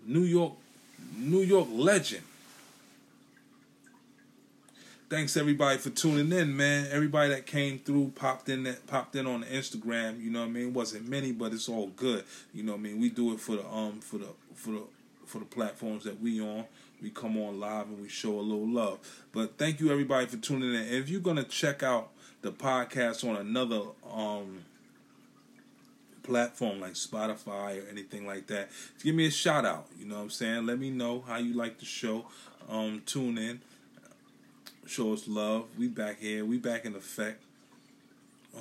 New 0.06 0.24
York 0.24 0.54
New 1.16 1.42
York 1.42 1.68
legend. 1.72 2.24
Thanks 5.14 5.38
everybody 5.38 5.78
for 5.78 5.92
tuning 5.92 6.32
in, 6.32 6.58
man. 6.58 6.88
Everybody 6.90 7.30
that 7.30 7.46
came 7.46 7.78
through, 7.78 8.14
popped 8.16 8.50
in 8.50 8.64
that 8.64 8.88
popped 8.88 9.16
in 9.16 9.28
on 9.28 9.42
the 9.42 9.46
Instagram, 9.46 10.20
you 10.20 10.32
know 10.32 10.40
what 10.40 10.48
I 10.48 10.50
mean? 10.50 10.70
It 10.70 10.74
wasn't 10.74 11.08
many, 11.08 11.32
but 11.32 11.54
it's 11.54 11.70
all 11.70 11.90
good. 11.90 12.24
You 12.52 12.64
know 12.64 12.72
what 12.72 12.80
I 12.80 12.82
mean? 12.82 13.00
We 13.00 13.12
do 13.12 13.32
it 13.32 13.40
for 13.40 13.58
the 13.58 13.68
um 13.70 14.00
for 14.00 14.18
the 14.18 14.30
for 14.56 14.72
the 14.72 14.82
for 15.28 15.38
the 15.38 15.46
platforms 15.46 16.04
that 16.06 16.20
we 16.20 16.42
on. 16.42 16.66
We 17.00 17.12
come 17.12 17.38
on 17.38 17.60
live 17.60 17.90
and 17.90 18.02
we 18.02 18.10
show 18.10 18.40
a 18.40 18.42
little 18.42 18.68
love. 18.68 18.98
But 19.32 19.60
thank 19.60 19.80
you 19.80 19.92
everybody 19.92 20.26
for 20.26 20.38
tuning 20.38 20.74
in. 20.74 20.82
And 20.82 20.96
if 20.96 21.10
you're 21.10 21.22
gonna 21.22 21.44
check 21.44 21.84
out 21.84 22.10
the 22.42 22.52
podcast 22.52 23.24
on 23.24 23.36
another 23.36 23.82
um 24.12 24.64
platform 26.24 26.80
like 26.82 26.94
Spotify 26.94 27.86
or 27.86 27.88
anything 27.88 28.26
like 28.26 28.48
that, 28.48 28.72
give 29.04 29.14
me 29.14 29.28
a 29.28 29.32
shout 29.32 29.64
out. 29.64 29.86
You 29.96 30.08
know 30.08 30.16
what 30.16 30.22
I'm 30.22 30.30
saying? 30.32 30.66
Let 30.66 30.80
me 30.80 30.90
know 30.90 31.24
how 31.28 31.38
you 31.38 31.54
like 31.54 31.78
the 31.78 31.86
show. 31.86 32.26
Um, 32.68 33.04
tune 33.06 33.38
in, 33.38 33.62
show 34.86 35.14
us 35.14 35.28
love. 35.28 35.66
We 35.78 35.88
back 35.88 36.20
here. 36.20 36.46
We 36.46 36.58
back 36.58 36.86
in 36.86 36.96
effect 36.96 37.42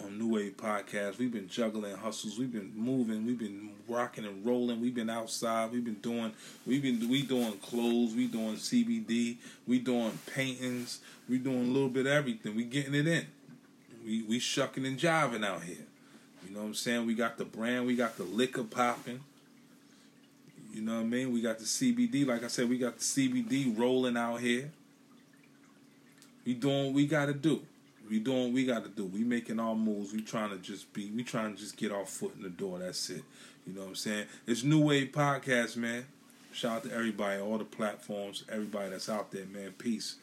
on 0.03 0.19
New 0.19 0.35
Wave 0.35 0.57
Podcast. 0.57 1.19
We've 1.19 1.33
been 1.33 1.49
juggling 1.49 1.97
hustles. 1.97 2.39
We've 2.39 2.53
been 2.53 2.73
moving. 2.75 3.27
We've 3.27 3.39
been 3.39 3.71
rocking 3.89 4.25
and 4.25 4.45
rolling. 4.45 4.81
We've 4.81 4.95
been 4.95 5.11
outside. 5.11 5.73
We've 5.73 5.85
been 5.85 5.95
doing. 5.95 6.33
We've 6.67 6.83
been 6.83 7.09
we 7.09 7.23
doing 7.23 7.53
clothes. 7.59 8.15
We 8.15 8.27
doing 8.27 8.57
CBD. 8.57 9.37
We 9.67 9.79
doing 9.79 10.19
paintings. 10.33 11.01
We 11.29 11.39
doing 11.39 11.69
a 11.69 11.73
little 11.73 11.89
bit 11.89 12.07
of 12.07 12.13
everything. 12.13 12.57
We 12.57 12.65
getting 12.65 12.95
it 12.95 13.07
in. 13.07 13.27
We 14.05 14.23
we 14.23 14.39
shucking 14.39 14.87
and 14.87 14.99
jiving 14.99 15.45
out 15.45 15.63
here. 15.63 15.87
You 16.47 16.55
know 16.55 16.61
what 16.61 16.67
I'm 16.67 16.75
saying? 16.75 17.07
We 17.07 17.15
got 17.15 17.39
the 17.39 17.45
brand. 17.45 17.87
We 17.87 17.97
got 17.97 18.17
the 18.17 18.25
liquor 18.25 18.65
popping. 18.65 19.21
You 20.73 20.81
know 20.81 20.95
what 20.95 21.01
I 21.01 21.05
mean? 21.05 21.33
We 21.33 21.43
got 21.43 21.59
the 21.59 21.65
CBD. 21.65 22.27
Like 22.27 22.43
I 22.43 22.49
said, 22.49 22.69
we 22.69 22.79
got 22.79 22.99
the 22.99 23.05
CBD 23.05 23.79
rolling 23.79 24.17
out 24.17 24.41
here. 24.41 24.71
We 26.45 26.55
doing 26.55 26.87
what 26.87 26.95
we 26.95 27.07
got 27.07 27.27
to 27.27 27.35
do. 27.35 27.63
We 28.11 28.19
doing 28.19 28.45
what 28.45 28.53
we 28.53 28.67
got 28.67 28.85
to 28.85 28.91
do. 28.91 29.05
We 29.07 29.25
making 29.25 29.61
our 29.61 29.75
moves. 29.75 30.13
We 30.13 30.23
trying 30.23 30.51
to 30.51 30.59
just 30.59 30.93
be. 30.93 31.11
We 31.11 31.23
trying 31.23 31.55
to 31.55 31.61
just 31.61 31.77
get 31.77 31.93
our 31.93 32.05
foot 32.05 32.35
in 32.37 32.43
the 32.43 32.51
door. 32.51 32.79
That's 32.79 33.11
it. 33.11 33.23
You 33.67 33.75
know 33.75 33.83
what 33.83 33.89
I'm 33.89 33.95
saying? 33.95 34.27
It's 34.47 34.65
New 34.65 34.81
Wave 34.81 35.13
Podcast, 35.13 35.77
man. 35.77 36.05
Shout 36.53 36.79
out 36.79 36.83
to 36.85 36.93
everybody, 36.93 37.41
all 37.41 37.57
the 37.57 37.65
platforms, 37.65 38.45
everybody 38.51 38.91
that's 38.91 39.09
out 39.09 39.31
there, 39.31 39.47
man. 39.47 39.73
Peace. 39.79 40.17